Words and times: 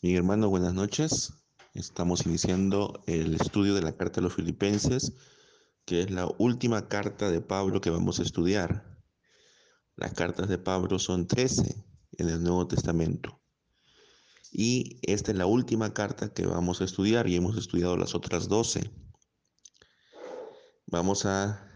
Mi 0.00 0.14
hermano, 0.14 0.48
buenas 0.48 0.74
noches. 0.74 1.32
Estamos 1.74 2.24
iniciando 2.24 3.02
el 3.08 3.34
estudio 3.34 3.74
de 3.74 3.82
la 3.82 3.96
carta 3.96 4.20
a 4.20 4.22
los 4.22 4.32
filipenses, 4.32 5.14
que 5.84 6.02
es 6.02 6.12
la 6.12 6.28
última 6.38 6.86
carta 6.86 7.32
de 7.32 7.40
Pablo 7.40 7.80
que 7.80 7.90
vamos 7.90 8.20
a 8.20 8.22
estudiar. 8.22 8.96
Las 9.96 10.12
cartas 10.12 10.48
de 10.48 10.56
Pablo 10.56 11.00
son 11.00 11.26
13 11.26 11.84
en 12.12 12.28
el 12.28 12.44
Nuevo 12.44 12.68
Testamento. 12.68 13.40
Y 14.52 15.00
esta 15.02 15.32
es 15.32 15.36
la 15.36 15.46
última 15.46 15.92
carta 15.92 16.32
que 16.32 16.46
vamos 16.46 16.80
a 16.80 16.84
estudiar 16.84 17.26
y 17.26 17.34
hemos 17.34 17.56
estudiado 17.56 17.96
las 17.96 18.14
otras 18.14 18.46
12. 18.46 18.92
Vamos 20.86 21.26
a 21.26 21.68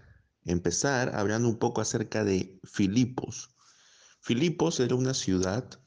empezar 0.45 1.17
hablando 1.17 1.49
un 1.49 1.59
poco 1.59 1.81
acerca 1.81 2.23
de 2.23 2.61
Filipos. 2.63 3.57
Filipos 4.21 4.79
era 4.79 4.95
una 4.95 5.13
ciudad 5.13 5.82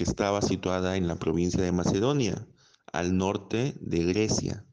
que 0.00 0.04
estaba 0.04 0.40
situada 0.40 0.96
en 0.96 1.06
la 1.06 1.16
provincia 1.16 1.60
de 1.60 1.72
Macedonia, 1.72 2.48
al 2.90 3.18
norte 3.18 3.74
de 3.82 4.02
Grecia. 4.02 4.64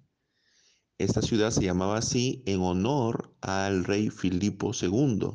Esta 0.97 1.21
ciudad 1.21 1.51
se 1.51 1.65
llamaba 1.65 1.97
así 1.97 2.43
en 2.45 2.61
honor 2.61 3.35
al 3.41 3.83
rey 3.83 4.09
Filipo 4.09 4.71
II, 4.71 5.31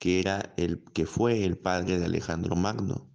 que, 0.00 0.18
era 0.18 0.54
el, 0.56 0.82
que 0.92 1.06
fue 1.06 1.44
el 1.44 1.56
padre 1.56 2.00
de 2.00 2.06
Alejandro 2.06 2.56
Magno. 2.56 3.12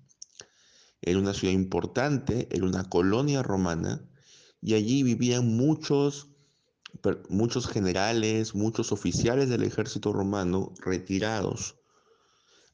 Era 1.02 1.20
una 1.20 1.34
ciudad 1.34 1.54
importante, 1.54 2.48
era 2.52 2.66
una 2.66 2.86
colonia 2.86 3.44
romana, 3.44 4.09
y 4.62 4.76
allí 4.76 5.03
vivían 5.03 5.58
muchos, 5.58 6.30
muchos 7.28 7.67
generales, 7.67 8.55
muchos 8.55 8.94
oficiales 8.94 9.50
del 9.50 9.64
ejército 9.64 10.14
romano 10.14 10.73
retirados. 10.80 11.76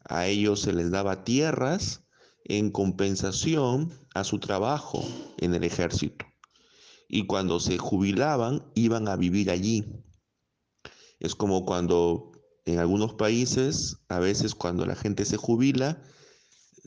A 0.07 0.27
ellos 0.27 0.61
se 0.61 0.71
les 0.71 0.91
daba 0.91 1.23
tierras 1.23 2.05
en 2.45 2.71
compensación 2.71 3.93
a 4.13 4.23
su 4.23 4.39
trabajo 4.39 5.03
en 5.37 5.53
el 5.53 5.63
ejército. 5.63 6.25
Y 7.07 7.25
cuando 7.25 7.59
se 7.59 7.77
jubilaban, 7.77 8.63
iban 8.75 9.07
a 9.07 9.15
vivir 9.15 9.49
allí. 9.49 9.85
Es 11.19 11.35
como 11.35 11.65
cuando 11.65 12.31
en 12.65 12.79
algunos 12.79 13.13
países, 13.13 13.97
a 14.09 14.19
veces 14.19 14.53
cuando 14.53 14.85
la 14.85 14.95
gente 14.95 15.25
se 15.25 15.37
jubila, 15.37 16.01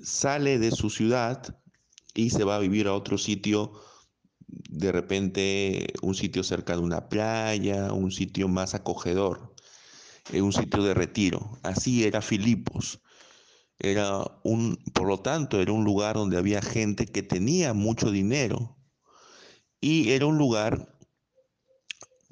sale 0.02 0.58
de 0.58 0.70
su 0.70 0.90
ciudad 0.90 1.58
y 2.14 2.30
se 2.30 2.44
va 2.44 2.56
a 2.56 2.60
vivir 2.60 2.86
a 2.86 2.94
otro 2.94 3.18
sitio, 3.18 3.72
de 4.46 4.92
repente 4.92 5.92
un 6.02 6.14
sitio 6.14 6.42
cerca 6.42 6.74
de 6.74 6.82
una 6.82 7.08
playa, 7.08 7.92
un 7.92 8.10
sitio 8.10 8.48
más 8.48 8.74
acogedor, 8.74 9.54
eh, 10.32 10.42
un 10.42 10.52
sitio 10.52 10.82
de 10.82 10.94
retiro. 10.94 11.58
Así 11.62 12.04
era 12.04 12.22
Filipos. 12.22 13.00
Era 13.84 14.24
un, 14.44 14.76
por 14.94 15.08
lo 15.08 15.18
tanto, 15.18 15.60
era 15.60 15.72
un 15.72 15.82
lugar 15.82 16.14
donde 16.14 16.38
había 16.38 16.62
gente 16.62 17.04
que 17.04 17.24
tenía 17.24 17.74
mucho 17.74 18.12
dinero 18.12 18.78
y 19.80 20.12
era 20.12 20.26
un 20.26 20.38
lugar 20.38 20.96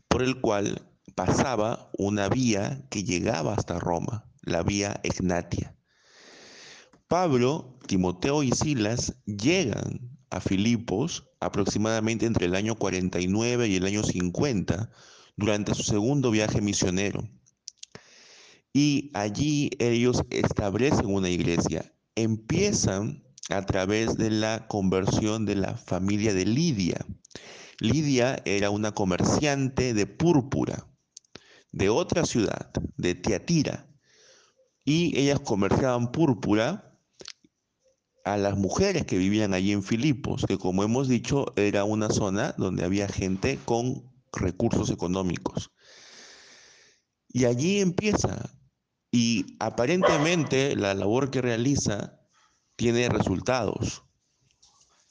por 0.07 0.23
el 0.23 0.41
cual 0.41 0.89
pasaba 1.17 1.91
una 1.99 2.29
vía 2.29 2.87
que 2.89 3.03
llegaba 3.03 3.55
hasta 3.55 3.81
Roma, 3.81 4.31
la 4.43 4.63
vía 4.63 5.01
Egnatia. 5.03 5.77
Pablo, 7.09 7.81
Timoteo 7.89 8.45
y 8.45 8.53
Silas 8.53 9.17
llegan 9.27 10.17
a 10.31 10.41
Filipos 10.41 11.33
aproximadamente 11.41 12.27
entre 12.27 12.47
el 12.47 12.55
año 12.55 12.77
49 12.77 13.67
y 13.67 13.75
el 13.75 13.87
año 13.87 14.05
50 14.05 14.89
durante 15.35 15.75
su 15.75 15.83
segundo 15.83 16.31
viaje 16.31 16.61
misionero 16.61 17.29
y 18.73 19.11
allí 19.15 19.71
ellos 19.79 20.23
establecen 20.31 21.07
una 21.07 21.29
iglesia. 21.29 21.93
Empiezan 22.15 23.25
a 23.49 23.67
través 23.67 24.17
de 24.17 24.31
la 24.31 24.69
conversión 24.69 25.47
de 25.47 25.57
la 25.57 25.77
familia 25.77 26.35
de 26.35 26.47
Lidia. 26.47 27.05
Lidia 27.81 28.41
era 28.45 28.71
una 28.71 28.93
comerciante 28.93 29.95
de 29.95 30.07
púrpura 30.07 30.87
de 31.73 31.89
otra 31.89 32.25
ciudad, 32.27 32.71
de 32.97 33.15
Tiatira, 33.15 33.87
y 34.85 35.17
ellas 35.19 35.41
comerciaban 35.41 36.11
púrpura 36.11 36.99
a 38.25 38.37
las 38.37 38.57
mujeres 38.57 39.07
que 39.07 39.19
vivían 39.19 39.55
allí 39.55 39.73
en 39.73 39.83
Filipos, 39.83 40.45
que 40.47 40.59
como 40.59 40.83
hemos 40.83 41.09
dicho 41.09 41.53
era 41.57 41.85
una 41.85 42.11
zona 42.11 42.55
donde 42.59 42.85
había 42.85 43.09
gente 43.09 43.59
con 43.65 44.11
recursos 44.33 44.91
económicos. 44.91 45.71
Y 47.29 47.45
allí 47.45 47.81
empieza 47.81 48.51
y 49.11 49.57
aparentemente 49.59 50.77
la 50.77 50.95
labor 50.95 51.31
que 51.31 51.43
realiza 51.43 52.21
tiene 52.77 53.09
resultados, 53.09 54.05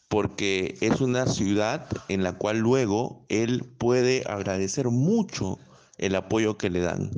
porque 0.08 0.78
es 0.82 1.02
una 1.02 1.28
ciudad 1.28 1.88
en 2.08 2.24
la 2.24 2.38
cual 2.38 2.60
luego 2.60 3.26
él 3.30 3.64
puede 3.78 4.24
agradecer 4.26 4.90
mucho 4.90 5.60
el 5.98 6.16
apoyo 6.16 6.58
que 6.58 6.70
le 6.70 6.80
dan. 6.80 7.12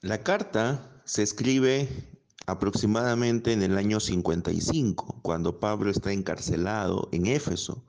La 0.00 0.22
carta 0.22 1.02
se 1.04 1.22
escribe 1.22 1.88
aproximadamente 2.46 3.52
en 3.52 3.62
el 3.62 3.78
año 3.78 4.00
55, 4.00 5.20
cuando 5.22 5.60
Pablo 5.60 5.90
está 5.90 6.12
encarcelado 6.12 7.08
en 7.12 7.26
Éfeso 7.26 7.84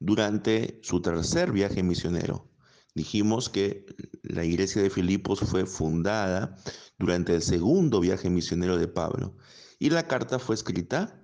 durante 0.00 0.80
su 0.82 1.00
tercer 1.00 1.52
viaje 1.52 1.82
misionero. 1.82 2.53
Dijimos 2.94 3.48
que 3.48 3.86
la 4.22 4.44
iglesia 4.44 4.82
de 4.82 4.90
Filipos 4.90 5.40
fue 5.40 5.66
fundada 5.66 6.56
durante 6.98 7.34
el 7.34 7.42
segundo 7.42 8.00
viaje 8.00 8.30
misionero 8.30 8.78
de 8.78 8.86
Pablo 8.86 9.36
y 9.78 9.90
la 9.90 10.06
carta 10.06 10.38
fue 10.38 10.54
escrita 10.54 11.20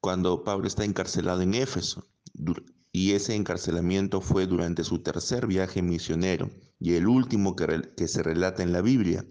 cuando 0.00 0.42
Pablo 0.42 0.66
está 0.66 0.84
encarcelado 0.84 1.42
en 1.42 1.54
Éfeso 1.54 2.08
y 2.90 3.12
ese 3.12 3.34
encarcelamiento 3.34 4.20
fue 4.20 4.46
durante 4.46 4.84
su 4.84 5.02
tercer 5.02 5.46
viaje 5.46 5.80
misionero 5.80 6.50
y 6.78 6.94
el 6.94 7.06
último 7.06 7.54
que, 7.56 8.08
se 8.08 8.22
relata 8.22 8.62
en 8.62 8.72
la 8.72 8.82
Biblia. 8.82 9.24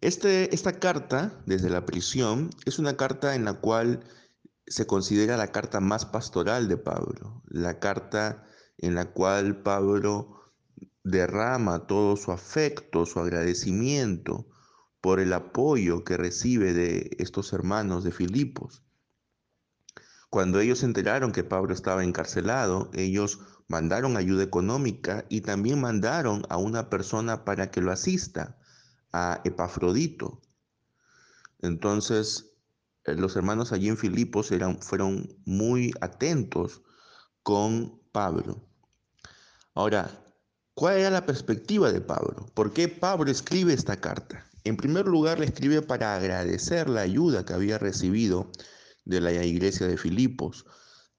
Este, 0.00 0.52
esta 0.54 0.80
carta, 0.80 1.42
desde 1.46 1.70
la 1.70 1.86
prisión, 1.86 2.50
es 2.64 2.78
una 2.78 2.96
carta 2.96 3.36
en 3.36 3.44
la 3.44 3.60
cual 3.60 4.00
se 4.66 4.86
considera 4.86 5.36
la 5.36 5.52
carta 5.52 5.80
más 5.80 6.06
pastoral 6.06 6.68
de 6.68 6.78
Pablo, 6.78 7.42
la 7.46 7.78
carta 7.78 8.44
en 8.78 8.94
la 8.94 9.12
cual 9.12 9.62
Pablo 9.62 10.42
derrama 11.04 11.86
todo 11.86 12.16
su 12.16 12.32
afecto, 12.32 13.06
su 13.06 13.20
agradecimiento 13.20 14.46
por 15.00 15.20
el 15.20 15.32
apoyo 15.32 16.04
que 16.04 16.16
recibe 16.16 16.72
de 16.72 17.16
estos 17.18 17.52
hermanos 17.52 18.04
de 18.04 18.12
Filipos. 18.12 18.82
Cuando 20.30 20.60
ellos 20.60 20.78
se 20.78 20.86
enteraron 20.86 21.32
que 21.32 21.44
Pablo 21.44 21.74
estaba 21.74 22.04
encarcelado, 22.04 22.90
ellos 22.94 23.40
mandaron 23.68 24.16
ayuda 24.16 24.42
económica 24.42 25.24
y 25.28 25.42
también 25.42 25.80
mandaron 25.80 26.42
a 26.48 26.56
una 26.56 26.88
persona 26.88 27.44
para 27.44 27.70
que 27.70 27.80
lo 27.80 27.90
asista, 27.90 28.58
a 29.12 29.40
Epafrodito. 29.44 30.40
Entonces, 31.60 32.52
eh, 33.04 33.14
los 33.14 33.36
hermanos 33.36 33.72
allí 33.72 33.88
en 33.88 33.96
Filipos 33.96 34.52
eran, 34.52 34.80
fueron 34.80 35.36
muy 35.44 35.92
atentos 36.00 36.82
con 37.42 38.01
Pablo. 38.12 38.60
Ahora, 39.74 40.10
¿cuál 40.74 40.98
era 40.98 41.10
la 41.10 41.26
perspectiva 41.26 41.90
de 41.90 42.00
Pablo? 42.00 42.46
¿Por 42.54 42.72
qué 42.72 42.88
Pablo 42.88 43.30
escribe 43.30 43.72
esta 43.72 43.96
carta? 43.96 44.46
En 44.64 44.76
primer 44.76 45.06
lugar, 45.06 45.40
le 45.40 45.46
escribe 45.46 45.82
para 45.82 46.14
agradecer 46.14 46.88
la 46.88 47.00
ayuda 47.00 47.44
que 47.44 47.54
había 47.54 47.78
recibido 47.78 48.52
de 49.04 49.20
la 49.20 49.32
iglesia 49.32 49.88
de 49.88 49.96
Filipos, 49.96 50.66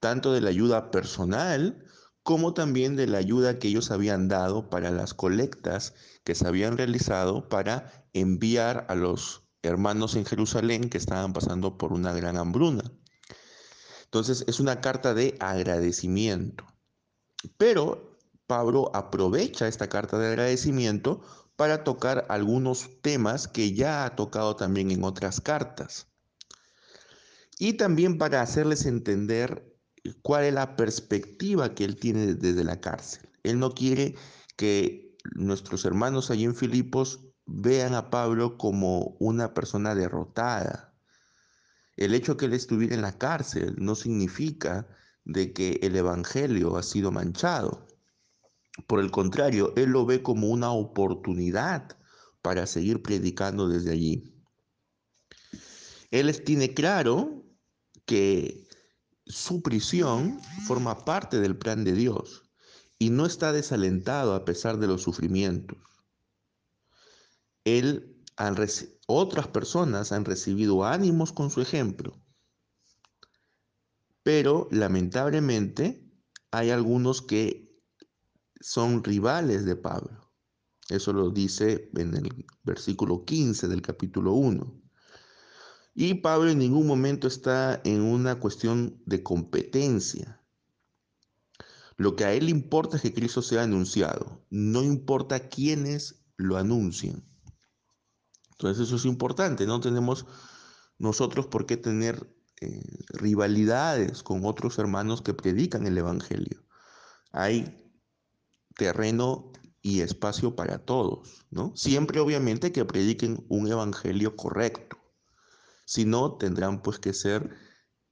tanto 0.00 0.32
de 0.32 0.40
la 0.40 0.50
ayuda 0.50 0.90
personal 0.90 1.84
como 2.22 2.54
también 2.54 2.96
de 2.96 3.06
la 3.06 3.18
ayuda 3.18 3.58
que 3.58 3.68
ellos 3.68 3.90
habían 3.90 4.28
dado 4.28 4.70
para 4.70 4.90
las 4.90 5.12
colectas 5.12 5.92
que 6.24 6.34
se 6.34 6.46
habían 6.48 6.78
realizado 6.78 7.50
para 7.50 8.08
enviar 8.14 8.86
a 8.88 8.94
los 8.94 9.42
hermanos 9.62 10.16
en 10.16 10.24
Jerusalén 10.24 10.88
que 10.88 10.96
estaban 10.96 11.34
pasando 11.34 11.76
por 11.76 11.92
una 11.92 12.14
gran 12.14 12.38
hambruna. 12.38 12.90
Entonces 14.04 14.44
es 14.46 14.58
una 14.58 14.80
carta 14.80 15.12
de 15.12 15.36
agradecimiento. 15.38 16.64
Pero 17.56 18.18
Pablo 18.46 18.90
aprovecha 18.94 19.68
esta 19.68 19.88
carta 19.88 20.18
de 20.18 20.28
agradecimiento 20.28 21.22
para 21.56 21.84
tocar 21.84 22.26
algunos 22.28 23.00
temas 23.00 23.48
que 23.48 23.72
ya 23.74 24.04
ha 24.04 24.16
tocado 24.16 24.56
también 24.56 24.90
en 24.90 25.04
otras 25.04 25.40
cartas. 25.40 26.08
Y 27.58 27.74
también 27.74 28.18
para 28.18 28.42
hacerles 28.42 28.86
entender 28.86 29.74
cuál 30.22 30.44
es 30.44 30.54
la 30.54 30.76
perspectiva 30.76 31.74
que 31.74 31.84
él 31.84 31.96
tiene 31.96 32.34
desde 32.34 32.64
la 32.64 32.80
cárcel. 32.80 33.28
Él 33.42 33.58
no 33.58 33.72
quiere 33.72 34.16
que 34.56 35.16
nuestros 35.34 35.84
hermanos 35.84 36.30
allí 36.30 36.44
en 36.44 36.56
Filipos 36.56 37.20
vean 37.46 37.94
a 37.94 38.10
Pablo 38.10 38.58
como 38.58 39.16
una 39.20 39.54
persona 39.54 39.94
derrotada. 39.94 40.94
El 41.96 42.14
hecho 42.14 42.36
que 42.36 42.46
él 42.46 42.54
estuviera 42.54 42.94
en 42.94 43.02
la 43.02 43.16
cárcel 43.16 43.76
no 43.78 43.94
significa 43.94 44.88
de 45.24 45.52
que 45.52 45.78
el 45.82 45.96
Evangelio 45.96 46.76
ha 46.76 46.82
sido 46.82 47.10
manchado. 47.10 47.86
Por 48.86 49.00
el 49.00 49.10
contrario, 49.10 49.72
él 49.76 49.90
lo 49.90 50.04
ve 50.04 50.22
como 50.22 50.48
una 50.48 50.72
oportunidad 50.72 51.96
para 52.42 52.66
seguir 52.66 53.02
predicando 53.02 53.68
desde 53.68 53.92
allí. 53.92 54.34
Él 56.10 56.44
tiene 56.44 56.74
claro 56.74 57.44
que 58.04 58.68
su 59.26 59.62
prisión 59.62 60.40
forma 60.66 61.04
parte 61.04 61.40
del 61.40 61.56
plan 61.56 61.84
de 61.84 61.92
Dios 61.92 62.50
y 62.98 63.10
no 63.10 63.26
está 63.26 63.52
desalentado 63.52 64.34
a 64.34 64.44
pesar 64.44 64.78
de 64.78 64.86
los 64.86 65.02
sufrimientos. 65.02 65.78
Él, 67.64 68.22
otras 69.06 69.48
personas 69.48 70.12
han 70.12 70.24
recibido 70.24 70.84
ánimos 70.84 71.32
con 71.32 71.50
su 71.50 71.62
ejemplo, 71.62 72.20
pero 74.24 74.68
lamentablemente 74.72 76.10
hay 76.50 76.70
algunos 76.70 77.22
que 77.22 77.70
son 78.58 79.04
rivales 79.04 79.64
de 79.66 79.76
Pablo. 79.76 80.32
Eso 80.88 81.12
lo 81.12 81.30
dice 81.30 81.90
en 81.94 82.16
el 82.16 82.46
versículo 82.62 83.24
15 83.24 83.68
del 83.68 83.82
capítulo 83.82 84.32
1. 84.32 84.82
Y 85.94 86.14
Pablo 86.14 86.50
en 86.50 86.58
ningún 86.58 86.86
momento 86.86 87.28
está 87.28 87.80
en 87.84 88.00
una 88.00 88.40
cuestión 88.40 89.00
de 89.04 89.22
competencia. 89.22 90.40
Lo 91.96 92.16
que 92.16 92.24
a 92.24 92.32
él 92.32 92.48
importa 92.48 92.96
es 92.96 93.02
que 93.02 93.14
Cristo 93.14 93.42
sea 93.42 93.62
anunciado, 93.62 94.44
no 94.50 94.82
importa 94.82 95.48
quiénes 95.48 96.24
lo 96.36 96.56
anuncien. 96.56 97.24
Entonces 98.52 98.86
eso 98.86 98.96
es 98.96 99.04
importante, 99.04 99.66
no 99.66 99.80
tenemos 99.80 100.26
nosotros 100.98 101.46
por 101.46 101.66
qué 101.66 101.76
tener 101.76 102.34
eh, 102.64 102.82
rivalidades 103.10 104.22
con 104.22 104.44
otros 104.44 104.78
hermanos 104.78 105.22
que 105.22 105.34
predican 105.34 105.86
el 105.86 105.98
Evangelio. 105.98 106.62
Hay 107.32 107.92
terreno 108.76 109.52
y 109.82 110.00
espacio 110.00 110.56
para 110.56 110.78
todos, 110.78 111.44
¿no? 111.50 111.72
Siempre 111.76 112.20
obviamente 112.20 112.72
que 112.72 112.84
prediquen 112.84 113.44
un 113.48 113.68
Evangelio 113.68 114.36
correcto. 114.36 114.96
Si 115.84 116.04
no, 116.04 116.36
tendrán 116.36 116.80
pues 116.82 116.98
que 116.98 117.12
ser 117.12 117.50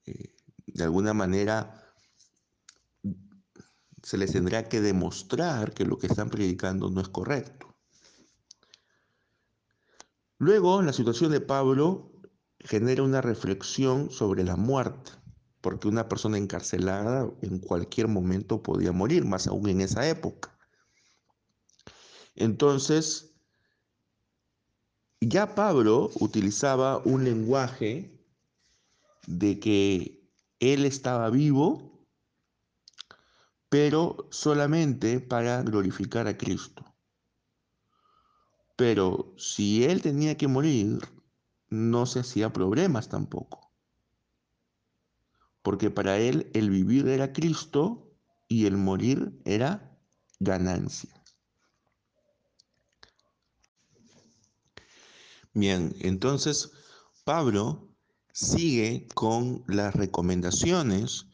eh, 0.05 0.35
de 0.67 0.85
alguna 0.85 1.15
manera 1.15 1.79
se 4.03 4.19
les 4.19 4.33
tendrá 4.33 4.69
que 4.69 4.81
demostrar 4.81 5.73
que 5.73 5.85
lo 5.85 5.99
que 5.99 6.09
están 6.09 6.29
predicando 6.29 6.91
no 6.91 7.01
es 7.01 7.09
correcto. 7.09 7.75
Luego, 10.39 10.83
la 10.83 10.93
situación 10.93 11.31
de 11.31 11.41
Pablo 11.41 12.12
genera 12.65 13.03
una 13.03 13.21
reflexión 13.21 14.11
sobre 14.11 14.45
la 14.45 14.57
muerte, 14.57 15.13
porque 15.61 15.89
una 15.89 16.09
persona 16.09 16.39
encarcelada 16.39 17.31
en 17.43 17.59
cualquier 17.59 18.09
momento 18.09 18.63
podía 18.63 18.93
morir, 18.93 19.25
más 19.25 19.47
aún 19.47 19.69
en 19.69 19.81
esa 19.81 20.09
época. 20.09 20.57
Entonces, 22.35 23.35
ya 25.21 25.55
Pablo 25.55 26.11
utilizaba 26.21 26.99
un 26.99 27.25
lenguaje 27.25 28.19
de 29.27 29.61
que 29.61 30.29
él 30.59 30.85
estaba 30.85 31.31
vivo 31.31 31.93
pero 33.73 34.29
solamente 34.31 35.19
para 35.19 35.63
glorificar 35.63 36.27
a 36.27 36.37
Cristo. 36.37 36.85
Pero 38.77 39.33
si 39.39 39.83
él 39.83 40.03
tenía 40.03 40.37
que 40.37 40.47
morir, 40.47 40.99
no 41.73 42.05
se 42.05 42.21
hacía 42.21 42.53
problemas 42.53 43.09
tampoco. 43.09 43.73
Porque 45.63 45.91
para 45.91 46.19
él 46.19 46.51
el 46.53 46.69
vivir 46.69 47.09
era 47.09 47.33
Cristo 47.33 48.13
y 48.47 48.67
el 48.67 48.77
morir 48.77 49.41
era 49.47 49.97
ganancia. 50.39 51.11
Bien, 55.55 55.95
entonces 56.01 56.73
Pablo 57.25 57.89
sigue 58.33 59.09
con 59.15 59.65
las 59.67 59.95
recomendaciones 59.95 61.27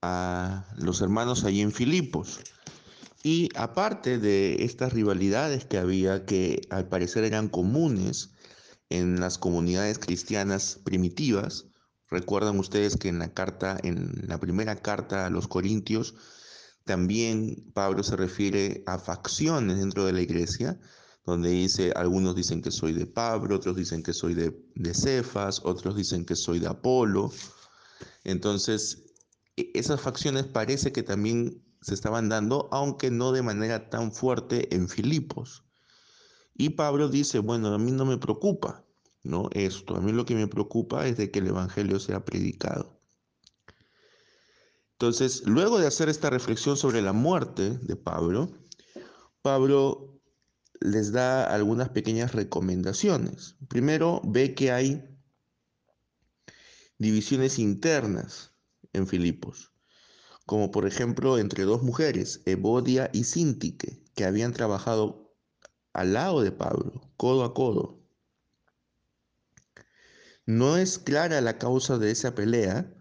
a 0.00 0.66
los 0.76 1.02
hermanos 1.02 1.44
allí 1.44 1.60
en 1.60 1.72
Filipos. 1.72 2.40
Y 3.22 3.50
aparte 3.56 4.18
de 4.18 4.64
estas 4.64 4.94
rivalidades 4.94 5.66
que 5.66 5.76
había, 5.76 6.24
que 6.24 6.62
al 6.70 6.88
parecer 6.88 7.24
eran 7.24 7.48
comunes 7.48 8.30
en 8.92 9.20
las 9.20 9.38
comunidades 9.38 9.98
cristianas 9.98 10.78
primitivas, 10.84 11.66
recuerdan 12.10 12.58
ustedes 12.58 12.96
que 12.96 13.08
en 13.08 13.18
la 13.18 13.32
carta, 13.32 13.78
en 13.82 14.24
la 14.28 14.38
primera 14.38 14.76
carta 14.76 15.24
a 15.24 15.30
los 15.30 15.48
Corintios, 15.48 16.14
también 16.84 17.70
Pablo 17.72 18.02
se 18.02 18.16
refiere 18.16 18.82
a 18.86 18.98
facciones 18.98 19.78
dentro 19.78 20.04
de 20.04 20.12
la 20.12 20.20
iglesia, 20.20 20.78
donde 21.24 21.48
dice, 21.50 21.92
algunos 21.96 22.36
dicen 22.36 22.60
que 22.60 22.70
soy 22.70 22.92
de 22.92 23.06
Pablo, 23.06 23.56
otros 23.56 23.76
dicen 23.76 24.02
que 24.02 24.12
soy 24.12 24.34
de, 24.34 24.60
de 24.74 24.92
Cefas, 24.92 25.62
otros 25.64 25.96
dicen 25.96 26.26
que 26.26 26.36
soy 26.36 26.58
de 26.58 26.66
Apolo. 26.66 27.32
Entonces, 28.24 29.04
e-, 29.56 29.70
esas 29.74 30.00
facciones 30.02 30.44
parece 30.44 30.92
que 30.92 31.02
también 31.02 31.64
se 31.80 31.94
estaban 31.94 32.28
dando, 32.28 32.68
aunque 32.72 33.10
no 33.10 33.32
de 33.32 33.42
manera 33.42 33.88
tan 33.88 34.12
fuerte 34.12 34.74
en 34.74 34.88
Filipos. 34.88 35.64
Y 36.54 36.70
Pablo 36.70 37.08
dice, 37.08 37.38
bueno, 37.38 37.68
a 37.68 37.78
mí 37.78 37.92
no 37.92 38.04
me 38.04 38.18
preocupa, 38.18 38.84
¿no? 39.22 39.48
Esto, 39.52 39.96
a 39.96 40.00
mí 40.00 40.12
lo 40.12 40.24
que 40.24 40.34
me 40.34 40.48
preocupa 40.48 41.06
es 41.06 41.16
de 41.16 41.30
que 41.30 41.38
el 41.38 41.48
Evangelio 41.48 41.98
sea 41.98 42.24
predicado. 42.24 43.00
Entonces, 44.92 45.42
luego 45.46 45.78
de 45.78 45.86
hacer 45.86 46.08
esta 46.08 46.30
reflexión 46.30 46.76
sobre 46.76 47.02
la 47.02 47.12
muerte 47.12 47.78
de 47.78 47.96
Pablo, 47.96 48.52
Pablo 49.42 50.20
les 50.80 51.12
da 51.12 51.44
algunas 51.52 51.88
pequeñas 51.88 52.34
recomendaciones. 52.34 53.56
Primero, 53.68 54.20
ve 54.24 54.54
que 54.54 54.70
hay 54.70 55.02
divisiones 56.98 57.58
internas 57.58 58.52
en 58.92 59.06
Filipos, 59.06 59.72
como 60.46 60.70
por 60.70 60.86
ejemplo 60.86 61.38
entre 61.38 61.64
dos 61.64 61.82
mujeres, 61.82 62.42
Evodia 62.46 63.10
y 63.12 63.24
Sintique, 63.24 64.04
que 64.14 64.24
habían 64.24 64.52
trabajado 64.52 65.21
al 65.92 66.14
lado 66.14 66.42
de 66.42 66.52
Pablo, 66.52 67.10
codo 67.16 67.44
a 67.44 67.54
codo. 67.54 68.00
No 70.46 70.76
es 70.76 70.98
clara 70.98 71.40
la 71.40 71.58
causa 71.58 71.98
de 71.98 72.10
esa 72.10 72.34
pelea, 72.34 72.92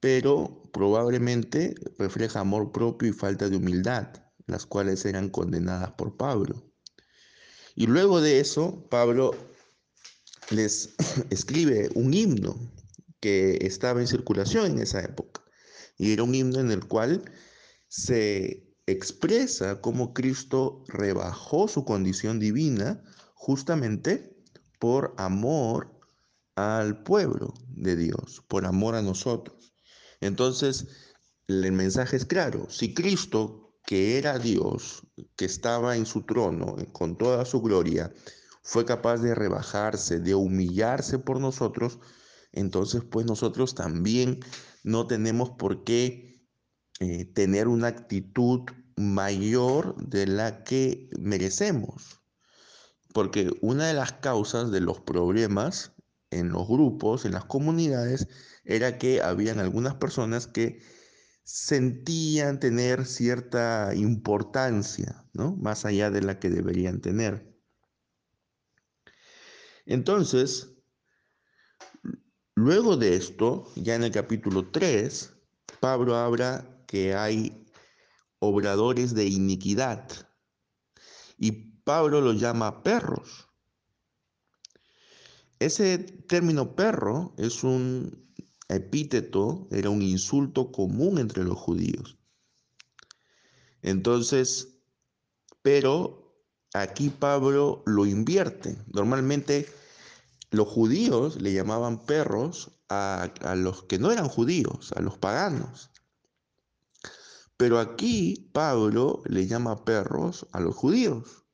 pero 0.00 0.70
probablemente 0.72 1.74
refleja 1.98 2.40
amor 2.40 2.72
propio 2.72 3.10
y 3.10 3.12
falta 3.12 3.48
de 3.48 3.56
humildad, 3.56 4.08
las 4.46 4.66
cuales 4.66 5.04
eran 5.04 5.28
condenadas 5.28 5.92
por 5.92 6.16
Pablo. 6.16 6.70
Y 7.76 7.86
luego 7.86 8.20
de 8.20 8.40
eso, 8.40 8.86
Pablo 8.90 9.34
les 10.50 10.94
escribe 11.30 11.90
un 11.94 12.12
himno 12.12 12.56
que 13.20 13.58
estaba 13.60 14.00
en 14.00 14.06
circulación 14.06 14.72
en 14.72 14.78
esa 14.80 15.02
época. 15.02 15.42
Y 15.98 16.12
era 16.12 16.22
un 16.22 16.34
himno 16.34 16.60
en 16.60 16.70
el 16.70 16.86
cual 16.86 17.22
se 17.88 18.69
expresa 18.90 19.80
cómo 19.80 20.12
Cristo 20.12 20.84
rebajó 20.88 21.68
su 21.68 21.84
condición 21.84 22.38
divina 22.38 23.02
justamente 23.34 24.36
por 24.78 25.14
amor 25.16 25.98
al 26.56 27.02
pueblo 27.02 27.54
de 27.68 27.96
Dios, 27.96 28.42
por 28.48 28.66
amor 28.66 28.94
a 28.94 29.02
nosotros. 29.02 29.72
Entonces, 30.20 30.88
el 31.48 31.72
mensaje 31.72 32.16
es 32.16 32.24
claro, 32.24 32.68
si 32.70 32.94
Cristo, 32.94 33.74
que 33.86 34.18
era 34.18 34.38
Dios, 34.38 35.02
que 35.36 35.46
estaba 35.46 35.96
en 35.96 36.06
su 36.06 36.22
trono 36.24 36.76
con 36.92 37.16
toda 37.16 37.44
su 37.44 37.60
gloria, 37.60 38.12
fue 38.62 38.84
capaz 38.84 39.18
de 39.18 39.34
rebajarse, 39.34 40.20
de 40.20 40.34
humillarse 40.34 41.18
por 41.18 41.40
nosotros, 41.40 41.98
entonces 42.52 43.02
pues 43.10 43.26
nosotros 43.26 43.74
también 43.74 44.40
no 44.84 45.06
tenemos 45.06 45.50
por 45.50 45.84
qué 45.84 46.39
eh, 47.00 47.24
tener 47.24 47.68
una 47.68 47.88
actitud 47.88 48.60
mayor 48.96 49.96
de 49.96 50.26
la 50.26 50.62
que 50.64 51.10
merecemos. 51.18 52.20
Porque 53.12 53.50
una 53.60 53.88
de 53.88 53.94
las 53.94 54.12
causas 54.12 54.70
de 54.70 54.80
los 54.80 55.00
problemas 55.00 55.92
en 56.30 56.50
los 56.50 56.68
grupos, 56.68 57.24
en 57.24 57.32
las 57.32 57.44
comunidades, 57.44 58.28
era 58.64 58.98
que 58.98 59.20
habían 59.20 59.58
algunas 59.58 59.96
personas 59.96 60.46
que 60.46 60.80
sentían 61.42 62.60
tener 62.60 63.04
cierta 63.04 63.92
importancia, 63.96 65.24
¿no? 65.32 65.56
Más 65.56 65.84
allá 65.84 66.10
de 66.10 66.22
la 66.22 66.38
que 66.38 66.50
deberían 66.50 67.00
tener. 67.00 67.50
Entonces, 69.86 70.70
Luego 72.62 72.98
de 72.98 73.16
esto, 73.16 73.72
ya 73.74 73.94
en 73.94 74.04
el 74.04 74.12
capítulo 74.12 74.68
3, 74.70 75.32
Pablo 75.80 76.14
habla 76.14 76.79
que 76.90 77.14
hay 77.14 77.64
obradores 78.40 79.14
de 79.14 79.26
iniquidad 79.26 80.08
y 81.38 81.52
Pablo 81.84 82.20
los 82.20 82.40
llama 82.40 82.82
perros. 82.82 83.46
Ese 85.60 85.98
término 85.98 86.74
perro 86.74 87.32
es 87.38 87.62
un 87.62 88.34
epíteto, 88.68 89.68
era 89.70 89.88
un 89.88 90.02
insulto 90.02 90.72
común 90.72 91.18
entre 91.18 91.44
los 91.44 91.56
judíos. 91.56 92.18
Entonces, 93.82 94.80
pero 95.62 96.42
aquí 96.74 97.08
Pablo 97.08 97.84
lo 97.86 98.04
invierte. 98.04 98.76
Normalmente 98.92 99.68
los 100.50 100.66
judíos 100.66 101.40
le 101.40 101.52
llamaban 101.52 102.04
perros 102.04 102.72
a, 102.88 103.32
a 103.42 103.54
los 103.54 103.84
que 103.84 104.00
no 104.00 104.10
eran 104.10 104.28
judíos, 104.28 104.90
a 104.96 105.00
los 105.00 105.18
paganos. 105.18 105.89
Pero 107.60 107.78
aquí 107.78 108.48
Pablo 108.54 109.20
le 109.26 109.46
llama 109.46 109.84
perros 109.84 110.46
a 110.52 110.60
los 110.60 110.74
judíos. 110.74 111.44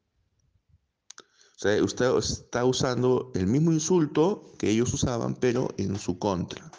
O 1.57 1.59
sea, 1.59 1.83
usted 1.83 2.17
está 2.17 2.65
usando 2.65 3.33
el 3.35 3.49
mismo 3.49 3.73
insulto 3.73 4.53
que 4.57 4.71
ellos 4.71 4.95
usaban, 4.95 5.35
pero 5.35 5.75
en 5.79 5.99
su 5.99 6.21
contra. 6.21 6.71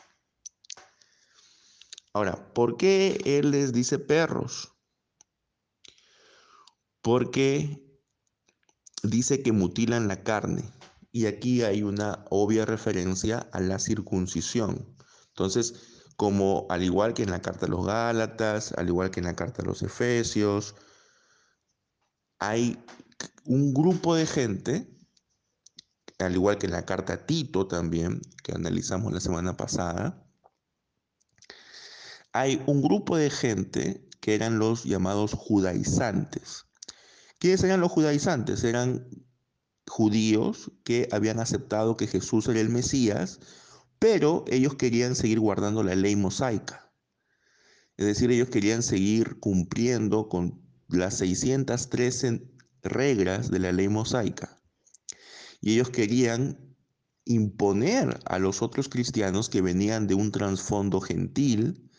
Ahora, 2.13 2.53
¿por 2.53 2.77
qué 2.77 3.19
él 3.25 3.51
les 3.51 3.73
dice 3.73 3.99
perros? 3.99 4.71
Porque 7.01 7.85
dice 9.03 9.43
que 9.43 9.51
mutilan 9.51 10.07
la 10.07 10.23
carne. 10.23 10.71
Y 11.11 11.25
aquí 11.25 11.63
hay 11.63 11.83
una 11.83 12.23
obvia 12.29 12.63
referencia 12.63 13.39
a 13.51 13.59
la 13.59 13.77
circuncisión. 13.77 14.95
Entonces, 15.31 15.96
como 16.17 16.65
al 16.69 16.83
igual 16.83 17.13
que 17.13 17.23
en 17.23 17.31
la 17.31 17.41
carta 17.41 17.67
a 17.67 17.69
los 17.69 17.85
Gálatas, 17.85 18.73
al 18.73 18.87
igual 18.87 19.11
que 19.11 19.19
en 19.19 19.27
la 19.27 19.35
carta 19.35 19.61
a 19.61 19.65
los 19.65 19.83
Efesios, 19.83 20.75
hay 22.39 22.83
un 23.45 23.73
grupo 23.73 24.15
de 24.15 24.25
gente, 24.25 24.89
al 26.17 26.33
igual 26.33 26.57
que 26.57 26.65
en 26.65 26.73
la 26.73 26.85
carta 26.85 27.13
a 27.13 27.25
Tito 27.27 27.67
también, 27.67 28.19
que 28.43 28.51
analizamos 28.53 29.13
la 29.13 29.19
semana 29.19 29.57
pasada, 29.57 30.27
hay 32.33 32.63
un 32.65 32.81
grupo 32.81 33.15
de 33.15 33.29
gente 33.29 34.09
que 34.19 34.33
eran 34.33 34.57
los 34.57 34.83
llamados 34.85 35.33
judaizantes. 35.33 36.65
¿Quiénes 37.39 37.63
eran 37.63 37.79
los 37.79 37.91
judaizantes? 37.91 38.63
Eran 38.63 39.07
judíos 39.87 40.71
que 40.83 41.07
habían 41.11 41.39
aceptado 41.39 41.95
que 41.95 42.07
Jesús 42.07 42.47
era 42.47 42.59
el 42.59 42.69
Mesías, 42.69 43.39
pero 43.99 44.45
ellos 44.47 44.75
querían 44.75 45.15
seguir 45.15 45.39
guardando 45.39 45.83
la 45.83 45.95
ley 45.95 46.15
mosaica. 46.15 46.91
Es 47.97 48.05
decir, 48.05 48.29
ellos 48.31 48.49
querían 48.49 48.83
seguir 48.83 49.39
cumpliendo 49.39 50.29
con 50.29 50.61
las 50.87 51.17
613 51.17 52.47
reglas 52.83 53.49
de 53.49 53.59
la 53.59 53.71
ley 53.71 53.89
mosaica. 53.89 54.61
Y 55.61 55.73
ellos 55.73 55.89
querían 55.89 56.75
imponer 57.25 58.19
a 58.25 58.39
los 58.39 58.61
otros 58.61 58.87
cristianos 58.87 59.49
que 59.49 59.61
venían 59.61 60.07
de 60.07 60.13
un 60.13 60.31
trasfondo 60.31 61.01
gentil 61.01 61.89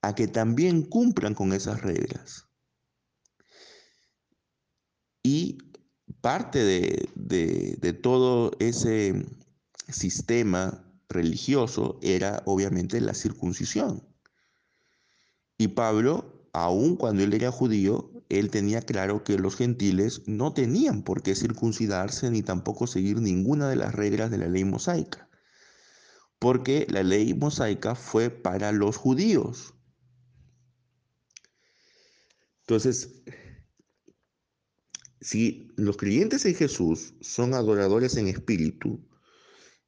a 0.00 0.14
que 0.14 0.26
también 0.26 0.82
cumplan 0.82 1.34
con 1.34 1.52
esas 1.52 1.82
reglas. 1.82 2.48
Y 5.22 5.58
parte 6.20 6.64
de, 6.64 7.08
de, 7.14 7.76
de 7.80 7.92
todo 7.92 8.52
ese 8.58 9.26
sistema 9.88 10.84
religioso 11.14 11.98
era 12.02 12.42
obviamente 12.44 13.00
la 13.00 13.14
circuncisión. 13.14 14.06
Y 15.56 15.68
Pablo, 15.68 16.48
aun 16.52 16.96
cuando 16.96 17.22
él 17.22 17.32
era 17.32 17.50
judío, 17.50 18.10
él 18.28 18.50
tenía 18.50 18.82
claro 18.82 19.24
que 19.24 19.38
los 19.38 19.56
gentiles 19.56 20.22
no 20.26 20.52
tenían 20.52 21.02
por 21.02 21.22
qué 21.22 21.34
circuncidarse 21.34 22.30
ni 22.30 22.42
tampoco 22.42 22.86
seguir 22.86 23.20
ninguna 23.20 23.68
de 23.68 23.76
las 23.76 23.94
reglas 23.94 24.30
de 24.30 24.38
la 24.38 24.48
ley 24.48 24.64
mosaica, 24.64 25.28
porque 26.38 26.86
la 26.90 27.02
ley 27.02 27.34
mosaica 27.34 27.94
fue 27.94 28.30
para 28.30 28.72
los 28.72 28.96
judíos. 28.96 29.74
Entonces, 32.60 33.22
si 35.20 35.68
los 35.76 35.96
creyentes 35.96 36.44
en 36.46 36.54
Jesús 36.54 37.14
son 37.20 37.54
adoradores 37.54 38.16
en 38.16 38.26
espíritu, 38.26 39.00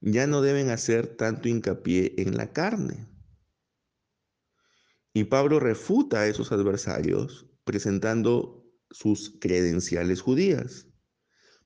ya 0.01 0.27
no 0.27 0.43
deben 0.43 0.71
hacer 0.71 1.17
tanto 1.17 1.49
hincapié 1.49 2.15
en 2.19 2.37
la 2.37 2.53
carne. 2.53 3.09
Y 5.13 5.25
Pablo 5.25 5.61
refuta 5.61 6.21
a 6.21 6.27
esos 6.27 6.53
adversarios 6.53 7.47
presentando 7.65 8.65
sus 8.91 9.39
credenciales 9.41 10.21
judías. 10.21 10.89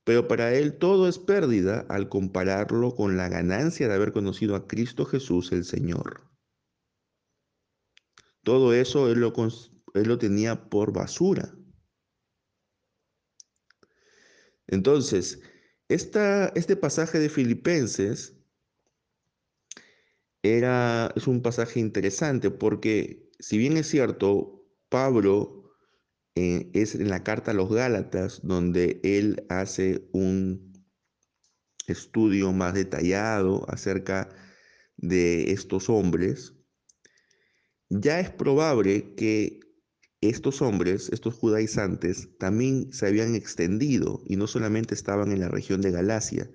Pero 0.04 0.28
para 0.28 0.54
él 0.54 0.78
todo 0.78 1.08
es 1.08 1.18
pérdida 1.18 1.86
al 1.88 2.08
compararlo 2.08 2.94
con 2.94 3.16
la 3.16 3.28
ganancia 3.28 3.88
de 3.88 3.94
haber 3.94 4.12
conocido 4.12 4.56
a 4.56 4.66
Cristo 4.66 5.04
Jesús 5.04 5.52
el 5.52 5.64
Señor. 5.64 6.30
Todo 8.42 8.72
eso 8.72 9.10
él 9.10 9.20
lo, 9.20 9.34
él 9.94 10.08
lo 10.08 10.18
tenía 10.18 10.70
por 10.70 10.92
basura. 10.92 11.54
Entonces, 14.66 15.42
este 15.90 16.76
pasaje 16.76 17.18
de 17.18 17.28
Filipenses 17.28 18.36
era, 20.42 21.12
es 21.16 21.26
un 21.26 21.42
pasaje 21.42 21.80
interesante 21.80 22.50
porque 22.50 23.28
si 23.40 23.58
bien 23.58 23.76
es 23.76 23.88
cierto, 23.88 24.64
Pablo 24.88 25.72
eh, 26.36 26.70
es 26.74 26.94
en 26.94 27.10
la 27.10 27.24
carta 27.24 27.50
a 27.50 27.54
los 27.54 27.72
Gálatas 27.72 28.40
donde 28.42 29.00
él 29.02 29.44
hace 29.48 30.08
un 30.12 30.72
estudio 31.86 32.52
más 32.52 32.74
detallado 32.74 33.68
acerca 33.68 34.28
de 34.96 35.50
estos 35.50 35.90
hombres, 35.90 36.54
ya 37.88 38.20
es 38.20 38.30
probable 38.30 39.14
que 39.16 39.60
estos 40.20 40.60
hombres, 40.60 41.08
estos 41.12 41.34
judaizantes, 41.34 42.28
también 42.38 42.92
se 42.92 43.06
habían 43.06 43.34
extendido 43.34 44.22
y 44.26 44.36
no 44.36 44.46
solamente 44.46 44.94
estaban 44.94 45.32
en 45.32 45.40
la 45.40 45.48
región 45.48 45.80
de 45.80 45.90
Galacia, 45.90 46.50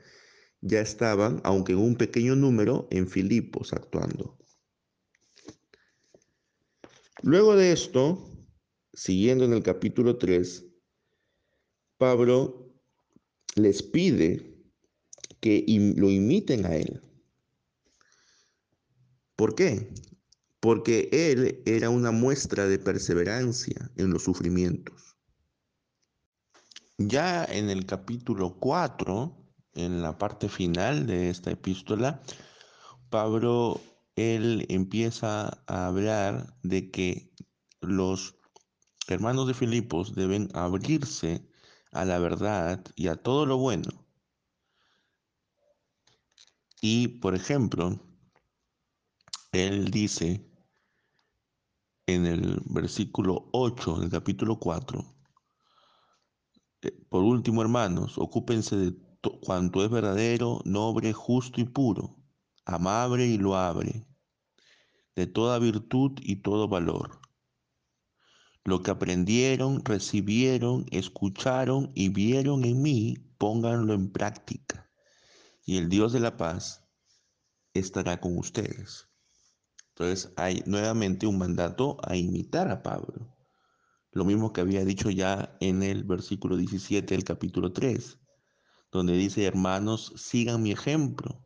ya 0.62 0.82
estaban, 0.82 1.42
aunque 1.44 1.74
en 1.74 1.80
un 1.80 1.96
pequeño 1.96 2.36
número, 2.36 2.88
en 2.92 3.08
Filipos 3.08 3.74
actuando. 3.74 4.38
Luego 7.24 7.56
de 7.56 7.72
esto, 7.72 8.30
siguiendo 8.94 9.46
en 9.46 9.54
el 9.54 9.64
capítulo 9.64 10.18
3, 10.18 10.66
Pablo 11.98 12.74
les 13.56 13.82
pide 13.82 14.56
que 15.40 15.66
lo 15.96 16.12
imiten 16.12 16.66
a 16.66 16.76
él. 16.76 17.02
¿Por 19.36 19.56
qué? 19.56 19.90
Porque 20.66 21.10
Él 21.12 21.62
era 21.68 21.92
una 21.92 22.10
muestra 22.10 22.66
de 22.66 22.80
perseverancia 22.80 23.92
en 23.98 24.10
los 24.10 24.24
sufrimientos. 24.24 25.16
Ya 26.98 27.46
en 27.46 27.70
el 27.70 27.86
capítulo 27.86 28.58
4, 28.60 29.38
en 29.76 30.02
la 30.02 30.18
parte 30.18 30.50
final 30.50 31.06
de 31.06 31.30
esta 31.30 31.52
epístola, 31.52 32.20
Pablo, 33.12 33.80
él 34.16 34.66
empieza 34.68 35.62
a 35.68 35.86
hablar 35.86 36.58
de 36.64 36.90
que 36.90 37.32
los 37.82 38.34
hermanos 39.08 39.46
de 39.46 39.54
Filipos 39.54 40.16
deben 40.16 40.50
abrirse 40.56 41.48
a 41.92 42.06
la 42.06 42.18
verdad 42.18 42.84
y 42.96 43.10
a 43.10 43.18
todo 43.18 43.46
lo 43.46 43.58
bueno. 43.58 44.04
Y, 46.82 47.20
por 47.20 47.36
ejemplo, 47.36 48.00
él 49.52 49.92
dice 49.92 50.55
en 52.08 52.26
el 52.26 52.62
versículo 52.66 53.50
8 53.52 54.00
del 54.00 54.10
capítulo 54.10 54.60
4. 54.60 55.04
Eh, 56.84 56.92
por 57.10 57.24
último, 57.24 57.62
hermanos, 57.62 58.18
ocúpense 58.18 58.76
de 58.76 58.94
cuanto 59.42 59.84
es 59.84 59.90
verdadero, 59.90 60.62
noble, 60.66 61.14
justo 61.14 61.60
y 61.60 61.66
puro, 61.66 62.16
amable 62.66 63.26
y 63.26 63.38
loable, 63.38 64.06
de 65.16 65.26
toda 65.26 65.58
virtud 65.58 66.20
y 66.22 66.38
todo 66.38 66.68
valor. 66.68 67.20
Lo 68.64 68.82
que 68.82 68.92
aprendieron, 68.92 69.84
recibieron, 69.84 70.86
escucharon 70.92 71.92
y 71.96 72.10
vieron 72.10 72.66
en 72.66 72.82
mí, 72.82 73.16
pónganlo 73.38 73.94
en 73.94 74.12
práctica. 74.12 74.90
Y 75.66 75.78
el 75.78 75.90
Dios 75.90 76.14
de 76.14 76.20
la 76.20 76.38
paz 76.38 76.84
estará 77.74 78.20
con 78.20 78.38
ustedes. 78.38 79.08
Entonces 79.98 80.34
hay 80.36 80.62
nuevamente 80.66 81.26
un 81.26 81.38
mandato 81.38 81.98
a 82.04 82.18
imitar 82.18 82.70
a 82.70 82.84
Pablo. 82.84 83.34
Lo 84.12 84.26
mismo 84.26 84.52
que 84.52 84.60
había 84.60 84.84
dicho 84.84 85.10
ya 85.10 85.56
en 85.62 85.84
el 85.84 86.04
versículo 86.04 86.58
17 86.58 87.14
del 87.14 87.24
capítulo 87.24 87.72
3, 87.72 88.20
donde 88.92 89.14
dice, 89.14 89.46
hermanos, 89.46 90.12
sigan 90.18 90.64
mi 90.64 90.74
ejemplo 90.74 91.46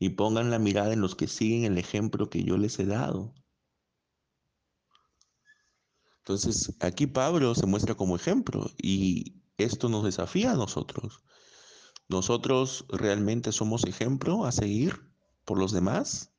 y 0.00 0.10
pongan 0.10 0.50
la 0.50 0.58
mirada 0.58 0.92
en 0.92 1.00
los 1.00 1.14
que 1.14 1.28
siguen 1.28 1.64
el 1.64 1.78
ejemplo 1.78 2.28
que 2.28 2.42
yo 2.42 2.58
les 2.58 2.76
he 2.80 2.86
dado. 2.86 3.34
Entonces, 6.18 6.74
aquí 6.80 7.06
Pablo 7.06 7.54
se 7.54 7.66
muestra 7.66 7.94
como 7.94 8.16
ejemplo 8.16 8.68
y 8.78 9.42
esto 9.58 9.88
nos 9.88 10.02
desafía 10.02 10.52
a 10.52 10.56
nosotros. 10.56 11.22
¿Nosotros 12.08 12.84
realmente 12.88 13.52
somos 13.52 13.84
ejemplo 13.84 14.44
a 14.44 14.50
seguir 14.50 15.12
por 15.44 15.56
los 15.56 15.70
demás? 15.70 16.32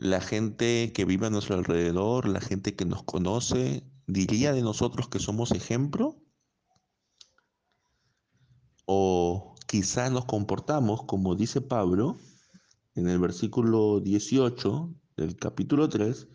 La 0.00 0.20
gente 0.20 0.92
que 0.92 1.04
vive 1.04 1.26
a 1.26 1.30
nuestro 1.30 1.54
alrededor, 1.54 2.26
la 2.26 2.40
gente 2.40 2.74
que 2.74 2.86
nos 2.86 3.04
conoce, 3.04 3.84
diría 4.06 4.52
de 4.52 4.62
nosotros 4.62 5.08
que 5.08 5.18
somos 5.18 5.52
ejemplo? 5.52 6.16
¿O 8.86 9.54
quizá 9.68 10.10
nos 10.10 10.24
comportamos, 10.24 11.04
como 11.04 11.36
dice 11.36 11.60
Pablo, 11.60 12.16
en 12.94 13.08
el 13.08 13.18
versículo 13.18 14.00
18 14.00 14.92
del 15.16 15.36
capítulo 15.36 15.88
3 15.88 16.28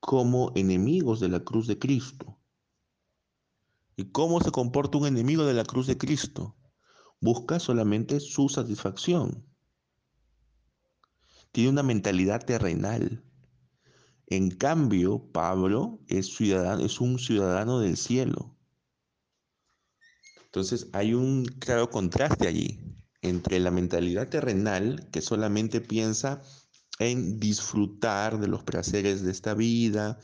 como 0.00 0.52
enemigos 0.54 1.20
de 1.20 1.28
la 1.28 1.40
cruz 1.40 1.66
de 1.66 1.78
Cristo. 1.78 2.38
¿Y 3.96 4.10
cómo 4.12 4.40
se 4.40 4.50
comporta 4.50 4.98
un 4.98 5.06
enemigo 5.06 5.44
de 5.44 5.54
la 5.54 5.64
cruz 5.64 5.86
de 5.86 5.98
Cristo? 5.98 6.56
Busca 7.20 7.58
solamente 7.58 8.20
su 8.20 8.48
satisfacción. 8.48 9.47
Tiene 11.52 11.70
una 11.70 11.82
mentalidad 11.82 12.44
terrenal. 12.44 13.24
En 14.26 14.50
cambio, 14.50 15.30
Pablo 15.32 16.00
es, 16.08 16.40
es 16.40 17.00
un 17.00 17.18
ciudadano 17.18 17.80
del 17.80 17.96
cielo. 17.96 18.54
Entonces 20.44 20.88
hay 20.92 21.14
un 21.14 21.44
claro 21.44 21.90
contraste 21.90 22.48
allí 22.48 22.80
entre 23.22 23.60
la 23.60 23.70
mentalidad 23.70 24.28
terrenal 24.28 25.08
que 25.12 25.20
solamente 25.20 25.80
piensa 25.80 26.42
en 26.98 27.38
disfrutar 27.38 28.40
de 28.40 28.48
los 28.48 28.64
placeres 28.64 29.22
de 29.22 29.30
esta 29.30 29.54
vida, 29.54 30.18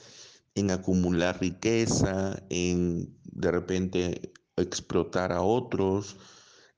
en 0.54 0.70
acumular 0.70 1.40
riqueza, 1.40 2.42
en 2.48 3.16
de 3.24 3.50
repente 3.50 4.32
explotar 4.56 5.32
a 5.32 5.42
otros, 5.42 6.16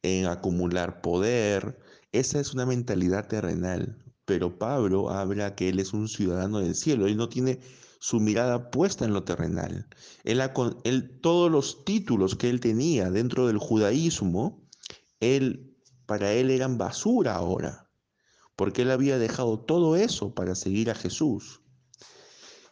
en 0.02 0.26
acumular 0.26 1.00
poder. 1.00 1.78
Esa 2.12 2.40
es 2.40 2.54
una 2.54 2.66
mentalidad 2.66 3.28
terrenal. 3.28 4.05
Pero 4.26 4.58
Pablo 4.58 5.08
habla 5.10 5.54
que 5.54 5.70
él 5.70 5.78
es 5.78 5.94
un 5.94 6.08
ciudadano 6.08 6.58
del 6.58 6.74
cielo. 6.74 7.06
Él 7.06 7.16
no 7.16 7.28
tiene 7.28 7.60
su 8.00 8.20
mirada 8.20 8.70
puesta 8.70 9.04
en 9.04 9.12
lo 9.12 9.24
terrenal. 9.24 9.88
Él, 10.24 11.20
todos 11.22 11.50
los 11.50 11.84
títulos 11.84 12.34
que 12.34 12.50
él 12.50 12.60
tenía 12.60 13.10
dentro 13.10 13.46
del 13.46 13.58
judaísmo, 13.58 14.68
él, 15.20 15.76
para 16.06 16.32
él 16.32 16.50
eran 16.50 16.76
basura 16.76 17.36
ahora, 17.36 17.88
porque 18.56 18.82
él 18.82 18.90
había 18.90 19.18
dejado 19.18 19.60
todo 19.60 19.96
eso 19.96 20.34
para 20.34 20.54
seguir 20.54 20.90
a 20.90 20.94
Jesús. 20.94 21.62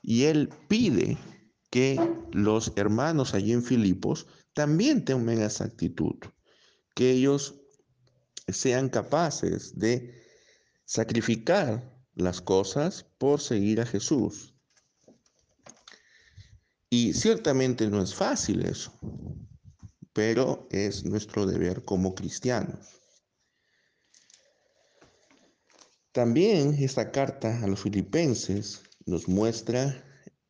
Y 0.02 0.24
él 0.24 0.50
pide 0.68 1.16
que 1.70 1.98
los 2.32 2.72
hermanos 2.76 3.32
allí 3.32 3.52
en 3.52 3.62
Filipos 3.62 4.26
también 4.54 5.04
tengan 5.04 5.40
esa 5.40 5.64
actitud, 5.64 6.16
que 6.94 7.12
ellos 7.12 7.54
sean 8.48 8.88
capaces 8.88 9.78
de 9.78 10.23
sacrificar 10.84 11.94
las 12.14 12.40
cosas 12.40 13.06
por 13.18 13.40
seguir 13.40 13.80
a 13.80 13.86
Jesús. 13.86 14.54
Y 16.90 17.12
ciertamente 17.14 17.88
no 17.88 18.02
es 18.02 18.14
fácil 18.14 18.64
eso, 18.64 18.92
pero 20.12 20.68
es 20.70 21.04
nuestro 21.04 21.46
deber 21.46 21.84
como 21.84 22.14
cristianos. 22.14 23.00
También 26.12 26.74
esta 26.74 27.10
carta 27.10 27.60
a 27.64 27.66
los 27.66 27.80
filipenses 27.80 28.82
nos 29.06 29.26
muestra 29.26 30.04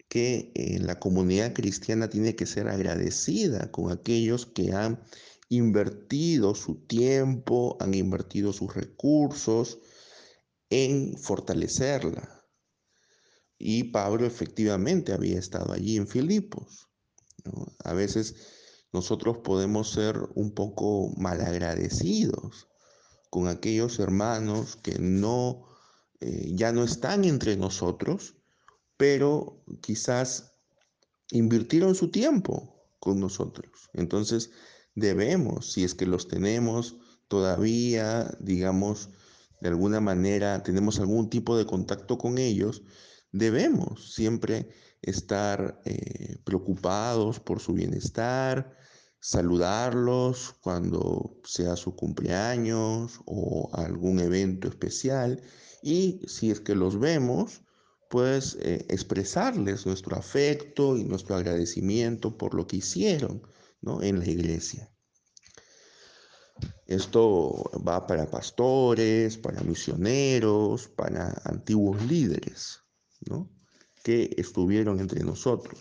que 0.08 0.52
eh, 0.54 0.78
la 0.80 1.00
comunidad 1.00 1.54
cristiana 1.54 2.10
tiene 2.10 2.36
que 2.36 2.44
ser 2.44 2.68
agradecida 2.68 3.72
con 3.72 3.90
aquellos 3.90 4.44
que 4.44 4.72
han 4.72 5.02
invertido 5.48 6.54
su 6.54 6.74
tiempo, 6.86 7.78
han 7.80 7.94
invertido 7.94 8.52
sus 8.52 8.74
recursos 8.74 9.78
en 10.74 11.16
fortalecerla, 11.16 12.34
y 13.58 13.84
Pablo 13.84 14.26
efectivamente 14.26 15.12
había 15.12 15.38
estado 15.38 15.72
allí 15.72 15.96
en 15.96 16.08
Filipos. 16.08 16.88
A 17.84 17.92
veces 17.92 18.34
nosotros 18.92 19.38
podemos 19.38 19.90
ser 19.90 20.18
un 20.34 20.52
poco 20.52 21.12
malagradecidos 21.16 22.68
con 23.30 23.48
aquellos 23.48 23.98
hermanos 24.00 24.76
que 24.76 24.98
no, 24.98 25.66
eh, 26.20 26.50
ya 26.54 26.72
no 26.72 26.82
están 26.84 27.24
entre 27.24 27.56
nosotros, 27.56 28.34
pero 28.96 29.64
quizás 29.80 30.52
invirtieron 31.30 31.94
su 31.94 32.10
tiempo 32.10 32.86
con 32.98 33.20
nosotros. 33.20 33.90
Entonces 33.92 34.50
debemos, 34.94 35.72
si 35.72 35.84
es 35.84 35.94
que 35.94 36.06
los 36.06 36.28
tenemos 36.28 36.96
todavía, 37.28 38.36
digamos, 38.40 39.10
de 39.64 39.70
alguna 39.70 39.98
manera, 39.98 40.62
tenemos 40.62 41.00
algún 41.00 41.30
tipo 41.30 41.56
de 41.56 41.64
contacto 41.64 42.18
con 42.18 42.36
ellos, 42.36 42.82
debemos 43.32 44.12
siempre 44.12 44.68
estar 45.00 45.80
eh, 45.86 46.36
preocupados 46.44 47.40
por 47.40 47.60
su 47.60 47.72
bienestar, 47.72 48.76
saludarlos 49.20 50.56
cuando 50.60 51.40
sea 51.44 51.76
su 51.76 51.96
cumpleaños 51.96 53.20
o 53.24 53.70
algún 53.72 54.20
evento 54.20 54.68
especial 54.68 55.40
y 55.82 56.20
si 56.26 56.50
es 56.50 56.60
que 56.60 56.74
los 56.74 57.00
vemos, 57.00 57.62
pues 58.10 58.58
eh, 58.60 58.84
expresarles 58.90 59.86
nuestro 59.86 60.14
afecto 60.14 60.98
y 60.98 61.04
nuestro 61.04 61.36
agradecimiento 61.36 62.36
por 62.36 62.52
lo 62.52 62.66
que 62.66 62.76
hicieron 62.76 63.40
en 64.02 64.18
la 64.18 64.28
iglesia. 64.28 64.93
Esto 66.86 67.70
va 67.86 68.06
para 68.06 68.30
pastores, 68.30 69.38
para 69.38 69.62
misioneros, 69.62 70.88
para 70.88 71.32
antiguos 71.44 72.00
líderes 72.06 72.80
que 74.02 74.34
estuvieron 74.36 75.00
entre 75.00 75.24
nosotros. 75.24 75.80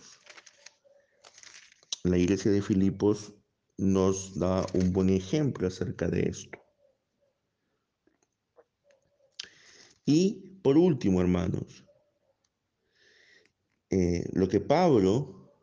La 2.03 2.17
iglesia 2.17 2.51
de 2.51 2.61
Filipos 2.61 3.33
nos 3.77 4.39
da 4.39 4.65
un 4.73 4.93
buen 4.93 5.09
ejemplo 5.09 5.67
acerca 5.67 6.07
de 6.07 6.29
esto. 6.29 6.57
Y 10.05 10.59
por 10.63 10.77
último, 10.77 11.21
hermanos, 11.21 11.85
eh, 13.89 14.29
lo 14.33 14.47
que 14.47 14.59
Pablo 14.59 15.53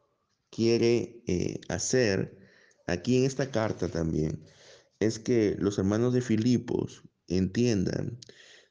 quiere 0.50 1.22
eh, 1.26 1.60
hacer 1.68 2.38
aquí 2.86 3.18
en 3.18 3.24
esta 3.24 3.50
carta 3.50 3.88
también 3.88 4.44
es 5.00 5.18
que 5.18 5.56
los 5.58 5.78
hermanos 5.78 6.14
de 6.14 6.20
Filipos 6.20 7.02
entiendan 7.26 8.18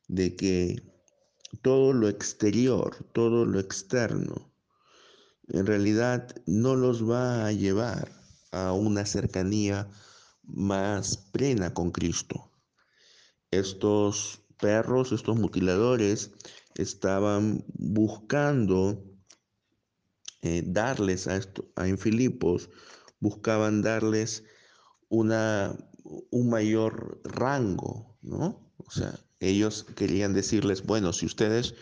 de 0.07 0.35
que 0.35 0.83
todo 1.61 1.93
lo 1.93 2.07
exterior, 2.07 2.95
todo 3.13 3.45
lo 3.45 3.59
externo, 3.59 4.51
en 5.47 5.65
realidad 5.65 6.35
no 6.45 6.75
los 6.75 7.09
va 7.09 7.47
a 7.47 7.51
llevar 7.51 8.11
a 8.51 8.71
una 8.73 9.05
cercanía 9.05 9.89
más 10.43 11.17
plena 11.17 11.73
con 11.73 11.91
Cristo. 11.91 12.51
Estos 13.51 14.41
perros, 14.59 15.11
estos 15.11 15.37
mutiladores, 15.37 16.31
estaban 16.75 17.63
buscando 17.73 19.03
eh, 20.41 20.63
darles 20.65 21.27
a, 21.27 21.35
esto, 21.35 21.71
a 21.75 21.87
en 21.87 21.97
Filipos, 21.97 22.69
buscaban 23.19 23.81
darles 23.81 24.43
una, 25.09 25.75
un 26.31 26.49
mayor 26.49 27.21
rango, 27.23 28.17
¿no? 28.21 28.73
O 28.77 28.91
sea, 28.91 29.19
ellos 29.39 29.85
querían 29.95 30.33
decirles, 30.33 30.85
bueno, 30.85 31.13
si 31.13 31.25
ustedes 31.25 31.75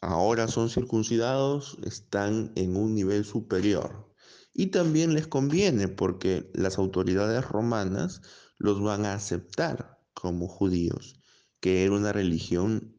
ahora 0.00 0.48
son 0.48 0.68
circuncidados, 0.68 1.78
están 1.84 2.52
en 2.56 2.76
un 2.76 2.94
nivel 2.94 3.24
superior. 3.24 4.12
Y 4.52 4.68
también 4.68 5.14
les 5.14 5.26
conviene 5.26 5.88
porque 5.88 6.50
las 6.54 6.78
autoridades 6.78 7.44
romanas 7.46 8.22
los 8.58 8.80
van 8.80 9.04
a 9.04 9.14
aceptar 9.14 9.98
como 10.14 10.48
judíos, 10.48 11.20
que 11.60 11.84
era 11.84 11.94
una 11.94 12.12
religión 12.12 12.96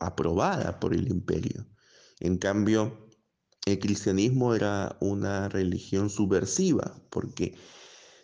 aprobada 0.00 0.80
por 0.80 0.94
el 0.94 1.08
imperio. 1.08 1.66
En 2.18 2.38
cambio, 2.38 3.08
el 3.66 3.78
cristianismo 3.78 4.54
era 4.54 4.96
una 5.00 5.48
religión 5.48 6.10
subversiva 6.10 7.00
porque 7.10 7.56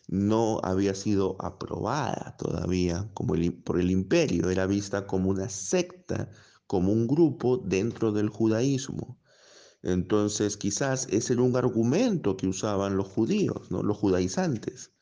no 0.08 0.60
había 0.62 0.94
sido 0.94 1.36
aprobada 1.40 2.36
todavía 2.38 3.10
como 3.14 3.34
por 3.64 3.80
el 3.80 3.90
imperio, 3.90 4.50
era 4.50 4.66
vista 4.66 5.06
como 5.06 5.30
una 5.30 5.48
secta, 5.48 6.30
como 6.66 6.92
un 6.92 7.06
grupo 7.06 7.58
dentro 7.58 8.12
del 8.12 8.28
judaísmo. 8.28 9.20
Entonces 9.82 10.56
quizás 10.56 11.06
ese 11.10 11.34
era 11.34 11.42
un 11.42 11.56
argumento 11.56 12.36
que 12.36 12.48
usaban 12.48 12.96
los 12.96 13.08
judíos, 13.08 13.70
¿no? 13.70 13.82
los 13.82 13.96
judaizantes, 13.96 14.92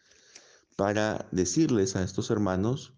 para 0.77 1.29
decirles 1.31 1.97
a 1.97 2.03
estos 2.03 2.31
hermanos, 2.31 2.95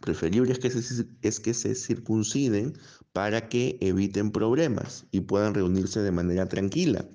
preferible 0.00 0.52
es 0.52 0.58
que, 0.58 0.70
se, 0.70 1.06
es 1.22 1.40
que 1.40 1.54
se 1.54 1.74
circunciden 1.74 2.78
para 3.12 3.48
que 3.48 3.78
eviten 3.80 4.30
problemas 4.30 5.06
y 5.10 5.20
puedan 5.20 5.54
reunirse 5.54 6.00
de 6.00 6.12
manera 6.12 6.46
tranquila. 6.48 7.08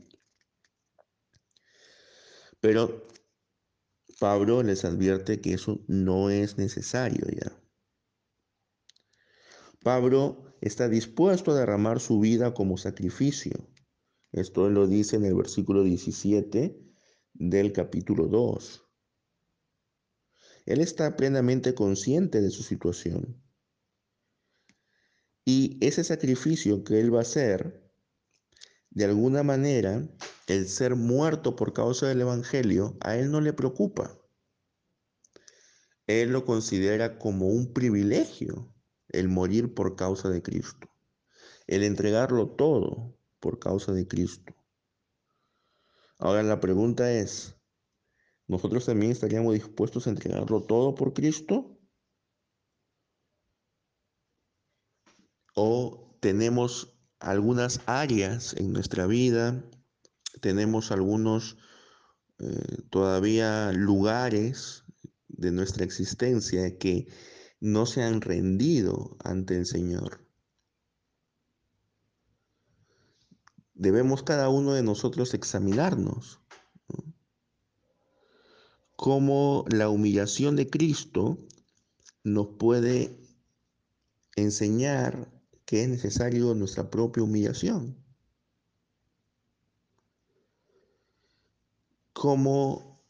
Pero 2.60 3.08
Pablo 4.22 4.62
les 4.62 4.86
advierte 4.86 5.42
que 5.42 5.56
eso 5.56 5.84
no 5.88 6.30
es 6.30 6.60
necesario 6.60 7.26
ya. 7.26 7.60
Pablo 9.82 10.54
está 10.62 10.88
dispuesto 10.88 11.50
a 11.50 11.56
derramar 11.56 12.00
su 12.00 12.20
vida 12.20 12.54
como 12.54 12.78
sacrificio. 12.78 13.68
Esto 14.32 14.70
lo 14.70 14.86
dice 14.86 15.16
en 15.16 15.26
el 15.26 15.34
versículo 15.34 15.84
17 15.84 16.80
del 17.34 17.74
capítulo 17.74 18.28
2. 18.28 18.86
Él 20.68 20.82
está 20.82 21.16
plenamente 21.16 21.74
consciente 21.74 22.42
de 22.42 22.52
su 22.52 22.62
situación. 22.62 23.42
Y 25.46 25.84
ese 25.84 26.04
sacrificio 26.04 26.84
que 26.84 27.00
Él 27.00 27.12
va 27.12 27.20
a 27.20 27.24
hacer, 27.24 27.91
de 28.92 29.06
alguna 29.06 29.42
manera, 29.42 30.06
el 30.48 30.68
ser 30.68 30.96
muerto 30.96 31.56
por 31.56 31.72
causa 31.72 32.08
del 32.08 32.22
Evangelio, 32.22 32.98
a 33.00 33.16
Él 33.16 33.32
no 33.32 33.40
le 33.40 33.54
preocupa. 33.54 34.20
Él 36.08 36.32
lo 36.32 36.44
considera 36.44 37.18
como 37.18 37.48
un 37.48 37.72
privilegio 37.72 38.74
el 39.08 39.30
morir 39.30 39.74
por 39.74 39.96
causa 39.96 40.30
de 40.30 40.42
Cristo, 40.42 40.90
el 41.68 41.84
entregarlo 41.84 42.50
todo 42.50 43.18
por 43.40 43.60
causa 43.60 43.94
de 43.94 44.08
Cristo. 44.08 44.54
Ahora 46.18 46.44
la 46.44 46.60
pregunta 46.60 47.14
es, 47.14 47.56
¿nosotros 48.48 48.86
también 48.86 49.14
estaríamos 49.14 49.54
dispuestos 49.54 50.06
a 50.06 50.10
entregarlo 50.10 50.64
todo 50.64 50.96
por 50.96 51.14
Cristo? 51.14 51.80
¿O 55.56 56.18
tenemos 56.20 57.01
algunas 57.22 57.82
áreas 57.86 58.54
en 58.58 58.74
nuestra 58.74 59.08
vida, 59.08 59.64
tenemos 60.42 60.92
algunos 60.92 61.58
eh, 62.40 62.82
todavía 62.90 63.72
lugares 63.72 64.84
de 65.28 65.52
nuestra 65.52 65.86
existencia 65.86 66.78
que 66.78 67.08
no 67.60 67.86
se 67.86 68.04
han 68.04 68.22
rendido 68.22 69.18
ante 69.24 69.56
el 69.56 69.66
Señor? 69.66 70.22
debemos 73.82 74.22
cada 74.22 74.48
uno 74.50 74.74
de 74.74 74.84
nosotros 74.84 75.34
examinarnos. 75.34 76.40
Cómo 78.96 79.66
la 79.70 79.90
humillación 79.90 80.56
de 80.56 80.70
Cristo 80.70 81.40
nos 82.24 82.50
puede 82.60 83.20
enseñar 84.36 85.32
que 85.72 85.84
es 85.84 85.88
necesario 85.88 86.54
nuestra 86.54 86.90
propia 86.90 87.24
humillación. 87.24 87.96
Cómo 92.12 93.02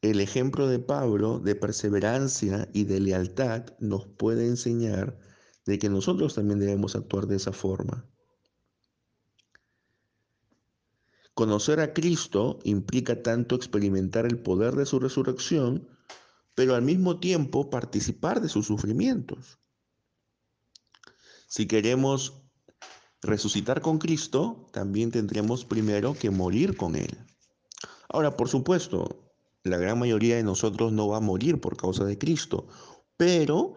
el 0.00 0.20
ejemplo 0.20 0.68
de 0.68 0.78
Pablo 0.78 1.38
de 1.38 1.54
perseverancia 1.54 2.66
y 2.72 2.84
de 2.84 2.98
lealtad 2.98 3.76
nos 3.78 4.06
puede 4.06 4.46
enseñar 4.46 5.18
de 5.66 5.78
que 5.78 5.90
nosotros 5.90 6.34
también 6.34 6.60
debemos 6.60 6.96
actuar 6.96 7.26
de 7.26 7.36
esa 7.36 7.52
forma. 7.52 8.08
Conocer 11.34 11.78
a 11.80 11.92
Cristo 11.92 12.58
implica 12.64 13.22
tanto 13.22 13.54
experimentar 13.54 14.24
el 14.24 14.38
poder 14.38 14.76
de 14.76 14.86
su 14.86 14.98
resurrección, 14.98 15.90
pero 16.54 16.74
al 16.74 16.80
mismo 16.80 17.20
tiempo 17.20 17.68
participar 17.68 18.40
de 18.40 18.48
sus 18.48 18.66
sufrimientos. 18.66 19.58
Si 21.52 21.66
queremos 21.66 22.32
resucitar 23.20 23.82
con 23.82 23.98
Cristo, 23.98 24.70
también 24.72 25.10
tendremos 25.10 25.66
primero 25.66 26.14
que 26.14 26.30
morir 26.30 26.78
con 26.78 26.96
Él. 26.96 27.26
Ahora, 28.08 28.38
por 28.38 28.48
supuesto, 28.48 29.34
la 29.62 29.76
gran 29.76 29.98
mayoría 29.98 30.36
de 30.36 30.44
nosotros 30.44 30.92
no 30.92 31.08
va 31.08 31.18
a 31.18 31.20
morir 31.20 31.60
por 31.60 31.76
causa 31.76 32.06
de 32.06 32.16
Cristo, 32.16 32.68
pero 33.18 33.74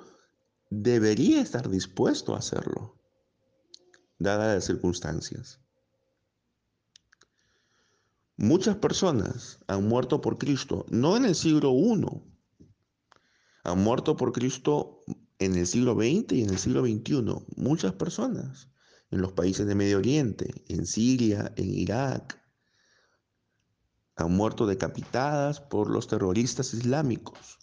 debería 0.69 1.41
estar 1.41 1.69
dispuesto 1.69 2.33
a 2.33 2.37
hacerlo, 2.37 2.97
dadas 4.19 4.55
las 4.55 4.63
circunstancias. 4.63 5.59
Muchas 8.37 8.77
personas 8.77 9.59
han 9.67 9.85
muerto 9.85 10.21
por 10.21 10.37
Cristo, 10.37 10.85
no 10.87 11.17
en 11.17 11.25
el 11.25 11.35
siglo 11.35 11.73
I, 11.73 12.05
han 13.65 13.83
muerto 13.83 14.15
por 14.15 14.31
Cristo 14.31 15.03
en 15.39 15.55
el 15.55 15.67
siglo 15.67 15.93
XX 15.93 16.33
y 16.33 16.43
en 16.43 16.49
el 16.49 16.57
siglo 16.57 16.81
XXI. 16.81 17.23
Muchas 17.55 17.93
personas 17.93 18.69
en 19.11 19.21
los 19.21 19.33
países 19.33 19.67
de 19.67 19.75
Medio 19.75 19.97
Oriente, 19.97 20.63
en 20.67 20.85
Siria, 20.85 21.53
en 21.55 21.73
Irak, 21.73 22.41
han 24.15 24.31
muerto 24.31 24.65
decapitadas 24.65 25.59
por 25.59 25.89
los 25.89 26.07
terroristas 26.07 26.73
islámicos. 26.73 27.59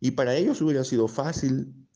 Y 0.00 0.12
para 0.12 0.34
ellos 0.34 0.60
hubiera 0.60 0.84
sido 0.84 1.08
fácil 1.08 1.88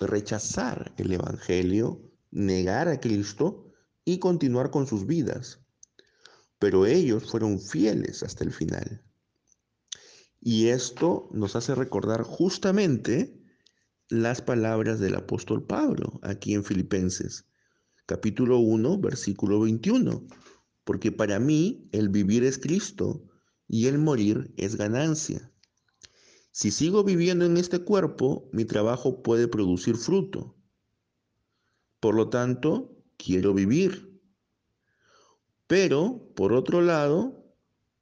rechazar 0.00 0.92
el 0.96 1.12
Evangelio, 1.12 2.00
negar 2.30 2.88
a 2.88 3.00
Cristo 3.00 3.72
y 4.04 4.18
continuar 4.18 4.70
con 4.70 4.86
sus 4.86 5.06
vidas 5.06 5.60
pero 6.60 6.84
ellos 6.84 7.24
fueron 7.28 7.58
fieles 7.58 8.22
hasta 8.22 8.44
el 8.44 8.52
final. 8.52 9.02
Y 10.40 10.68
esto 10.68 11.28
nos 11.32 11.56
hace 11.56 11.74
recordar 11.74 12.22
justamente 12.22 13.39
las 14.10 14.42
palabras 14.42 15.00
del 15.00 15.14
apóstol 15.14 15.64
Pablo 15.64 16.20
aquí 16.22 16.54
en 16.54 16.64
Filipenses, 16.64 17.46
capítulo 18.06 18.58
1, 18.58 18.98
versículo 18.98 19.60
21, 19.60 20.26
porque 20.84 21.10
para 21.10 21.38
mí 21.38 21.88
el 21.92 22.10
vivir 22.10 22.44
es 22.44 22.58
Cristo 22.58 23.24
y 23.66 23.86
el 23.86 23.98
morir 23.98 24.52
es 24.56 24.76
ganancia. 24.76 25.50
Si 26.52 26.70
sigo 26.70 27.04
viviendo 27.04 27.46
en 27.46 27.56
este 27.56 27.78
cuerpo, 27.78 28.50
mi 28.52 28.64
trabajo 28.64 29.22
puede 29.22 29.48
producir 29.48 29.96
fruto. 29.96 30.56
Por 32.00 32.14
lo 32.14 32.28
tanto, 32.28 32.96
quiero 33.16 33.54
vivir 33.54 34.10
pero, 35.70 36.32
por 36.34 36.52
otro 36.52 36.80
lado, 36.80 37.44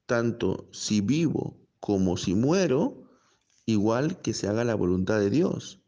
tanto 0.06 0.70
si 0.72 1.02
vivo 1.02 1.58
como 1.80 2.16
si 2.16 2.34
muero, 2.34 3.10
igual 3.66 4.22
que 4.22 4.32
se 4.32 4.48
haga 4.48 4.64
la 4.64 4.74
voluntad 4.74 5.20
de 5.20 5.28
Dios. 5.28 5.82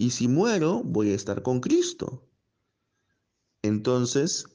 Y 0.00 0.10
si 0.10 0.28
muero, 0.28 0.84
voy 0.84 1.10
a 1.10 1.16
estar 1.16 1.42
con 1.42 1.58
Cristo. 1.58 2.22
Entonces, 3.62 4.46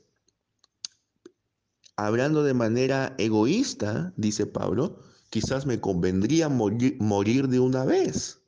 hablando 1.97 2.43
de 2.43 2.53
manera 2.53 3.13
egoísta, 3.17 4.13
dice 4.15 4.45
Pablo, 4.45 4.99
quizás 5.29 5.65
me 5.65 5.81
convendría 5.81 6.47
morir, 6.47 7.49
de 7.49 7.59
una 7.59 7.83
vez. 7.83 8.39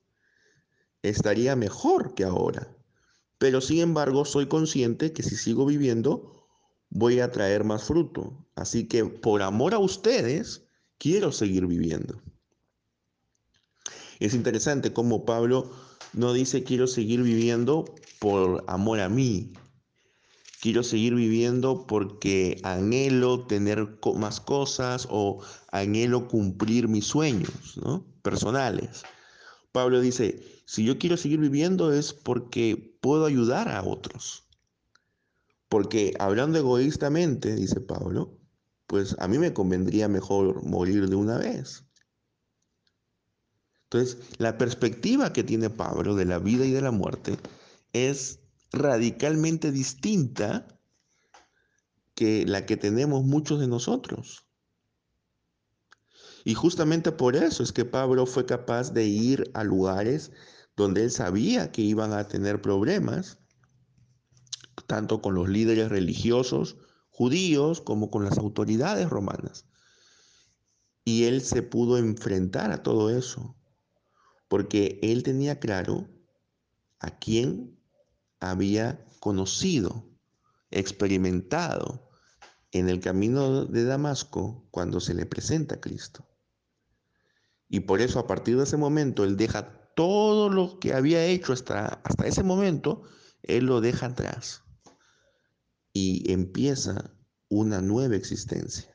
Estaría 1.02 1.58
mejor 1.58 2.16
que 2.16 2.24
ahora. 2.24 2.74
Pero 3.40 3.60
sin 3.60 3.80
embargo, 3.80 4.24
soy 4.24 4.48
consciente 4.48 5.12
que 5.12 5.22
si 5.22 5.36
sigo 5.36 5.66
viviendo, 5.66 6.48
voy 6.90 7.20
a 7.20 7.30
traer 7.30 7.66
más 7.66 7.84
fruto. 7.84 8.48
Así 8.56 8.88
que 8.88 9.04
por 9.04 9.42
amor 9.42 9.74
a 9.74 9.80
ustedes, 9.80 10.64
quiero 10.98 11.34
seguir 11.34 11.68
viviendo. 11.68 12.22
Es 14.22 14.34
interesante 14.34 14.94
cómo 14.94 15.26
Pablo 15.26 15.70
no 16.16 16.32
dice 16.32 16.64
quiero 16.64 16.88
seguir 16.88 17.22
viviendo 17.22 17.86
por 18.20 18.64
amor 18.68 19.02
a 19.02 19.10
mí. 19.10 19.54
Quiero 20.62 20.82
seguir 20.82 21.14
viviendo 21.14 21.86
porque 21.86 22.60
anhelo 22.64 23.46
tener 23.46 24.00
más 24.16 24.40
cosas 24.40 25.08
o 25.12 25.44
anhelo 25.72 26.28
cumplir 26.28 26.88
mis 26.88 27.06
sueños 27.06 27.78
¿no? 27.84 28.06
personales. 28.24 29.04
Pablo 29.72 30.00
dice, 30.00 30.42
si 30.66 30.86
yo 30.86 30.98
quiero 30.98 31.18
seguir 31.18 31.40
viviendo 31.40 31.94
es 31.94 32.14
porque 32.14 32.98
puedo 33.02 33.26
ayudar 33.26 33.70
a 33.70 33.84
otros. 33.84 34.48
Porque 35.68 36.14
hablando 36.18 36.58
egoístamente, 36.58 37.54
dice 37.56 37.82
Pablo, 37.82 38.40
pues 38.88 39.16
a 39.20 39.28
mí 39.28 39.38
me 39.38 39.54
convendría 39.54 40.08
mejor 40.08 40.64
morir 40.64 41.10
de 41.10 41.16
una 41.16 41.38
vez. 41.38 41.85
Entonces, 43.96 44.18
la 44.40 44.58
perspectiva 44.58 45.32
que 45.32 45.46
tiene 45.46 45.70
Pablo 45.70 46.16
de 46.16 46.26
la 46.26 46.38
vida 46.38 46.66
y 46.66 46.72
de 46.72 46.82
la 46.82 46.92
muerte 46.92 47.38
es 47.94 48.40
radicalmente 48.74 49.72
distinta 49.72 50.68
que 52.14 52.46
la 52.46 52.66
que 52.66 52.76
tenemos 52.76 53.24
muchos 53.24 53.62
de 53.62 53.68
nosotros. 53.68 54.48
Y 56.44 56.56
justamente 56.56 57.14
por 57.14 57.38
eso 57.38 57.64
es 57.64 57.72
que 57.72 57.86
Pablo 57.86 58.26
fue 58.26 58.46
capaz 58.46 58.92
de 58.92 59.06
ir 59.06 59.50
a 59.54 59.64
lugares 59.64 60.34
donde 60.76 61.04
él 61.04 61.12
sabía 61.12 61.72
que 61.72 61.82
iban 61.82 62.12
a 62.12 62.28
tener 62.28 62.62
problemas 62.62 63.40
tanto 64.88 65.22
con 65.22 65.36
los 65.36 65.48
líderes 65.48 65.88
religiosos 65.88 66.76
judíos 67.12 67.80
como 67.80 68.12
con 68.12 68.26
las 68.26 68.38
autoridades 68.40 69.10
romanas. 69.10 69.66
Y 71.06 71.24
él 71.24 71.42
se 71.42 71.62
pudo 71.62 71.98
enfrentar 71.98 72.72
a 72.72 72.84
todo 72.84 73.10
eso, 73.10 73.56
porque 74.48 75.00
él 75.02 75.24
tenía 75.24 75.60
claro 75.60 76.08
a 77.00 77.18
quién 77.18 77.80
había 78.40 79.06
conocido, 79.20 80.08
experimentado 80.72 82.10
en 82.72 82.90
el 82.90 83.00
camino 83.00 83.66
de 83.66 83.86
Damasco 83.86 84.68
cuando 84.72 85.00
se 85.00 85.14
le 85.14 85.26
presenta 85.26 85.76
a 85.76 85.82
Cristo. 85.82 86.28
Y 87.70 87.82
por 87.82 88.02
eso 88.02 88.20
a 88.20 88.28
partir 88.28 88.58
de 88.58 88.64
ese 88.64 88.78
momento 88.78 89.24
él 89.24 89.38
deja 89.38 89.92
todo 89.96 90.50
lo 90.50 90.80
que 90.80 90.94
había 90.94 91.26
hecho 91.26 91.54
hasta, 91.54 91.86
hasta 92.04 92.28
ese 92.28 92.44
momento, 92.44 93.04
él 93.44 93.66
lo 93.66 93.82
deja 93.82 94.08
atrás 94.08 94.64
y 95.94 96.32
empieza 96.32 97.16
una 97.48 97.82
nueva 97.82 98.16
existencia. 98.16 98.94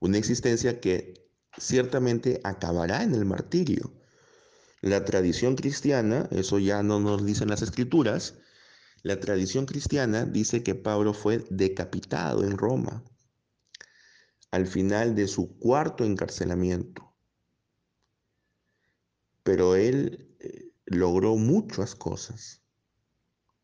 Una 0.00 0.18
existencia 0.18 0.80
que 0.80 1.23
ciertamente 1.58 2.40
acabará 2.44 3.02
en 3.02 3.14
el 3.14 3.24
martirio. 3.24 3.92
La 4.80 5.04
tradición 5.04 5.56
cristiana, 5.56 6.28
eso 6.30 6.58
ya 6.58 6.82
no 6.82 7.00
nos 7.00 7.24
dicen 7.24 7.48
las 7.48 7.62
escrituras, 7.62 8.34
la 9.02 9.20
tradición 9.20 9.66
cristiana 9.66 10.24
dice 10.24 10.62
que 10.62 10.74
Pablo 10.74 11.14
fue 11.14 11.44
decapitado 11.50 12.44
en 12.44 12.56
Roma 12.56 13.04
al 14.54 14.68
final 14.68 15.16
de 15.16 15.26
su 15.26 15.58
cuarto 15.58 16.04
encarcelamiento. 16.04 17.12
Pero 19.42 19.74
él 19.74 20.36
eh, 20.38 20.70
logró 20.86 21.34
muchas 21.34 21.96
cosas. 21.96 22.62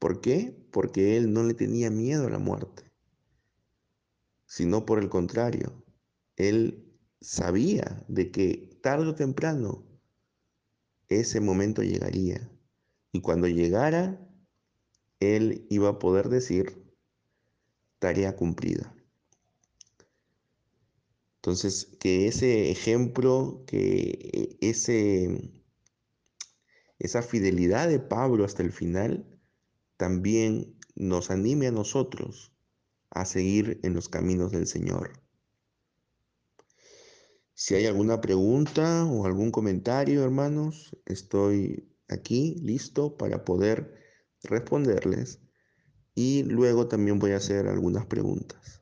¿Por 0.01 0.21
qué? 0.21 0.67
Porque 0.73 1.17
él 1.17 1.33
no 1.33 1.45
le 1.45 1.55
tenía 1.55 1.91
miedo 1.91 2.27
a 2.27 2.31
la 2.31 2.41
muerte, 2.41 2.91
sino 4.47 4.85
por 4.85 4.99
el 4.99 5.09
contrario, 5.09 5.85
él 6.35 6.90
sabía 7.21 8.05
de 8.09 8.31
que 8.31 8.79
tarde 8.83 9.09
o 9.09 9.15
temprano 9.15 9.85
ese 11.09 11.41
momento 11.41 11.83
llegaría. 11.83 12.51
Y 13.13 13.21
cuando 13.21 13.49
llegara, 13.49 14.21
él 15.19 15.67
iba 15.69 15.91
a 15.91 15.99
poder 15.99 16.29
decir, 16.29 16.95
tarea 17.99 18.37
cumplida. 18.37 18.95
Entonces, 21.37 21.97
que 21.99 22.29
ese 22.29 22.71
ejemplo, 22.71 23.65
que 23.67 24.57
ese, 24.61 25.53
esa 26.99 27.23
fidelidad 27.23 27.89
de 27.89 27.99
Pablo 27.99 28.45
hasta 28.45 28.63
el 28.63 28.73
final, 28.73 29.27
también 29.97 30.79
nos 30.95 31.31
anime 31.31 31.67
a 31.67 31.73
nosotros 31.73 32.53
a 33.11 33.25
seguir 33.25 33.81
en 33.83 33.95
los 33.95 34.09
caminos 34.09 34.53
del 34.53 34.67
Señor. 34.67 35.20
Si 37.63 37.75
hay 37.75 37.85
alguna 37.85 38.23
pregunta 38.23 39.05
o 39.05 39.27
algún 39.27 39.51
comentario, 39.51 40.25
hermanos, 40.25 40.97
estoy 41.05 41.93
aquí 42.09 42.55
listo 42.63 43.19
para 43.19 43.45
poder 43.45 43.93
responderles 44.43 45.41
y 46.15 46.43
luego 46.45 46.89
también 46.89 47.19
voy 47.19 47.33
a 47.33 47.37
hacer 47.37 47.69
algunas 47.69 48.07
preguntas. 48.07 48.79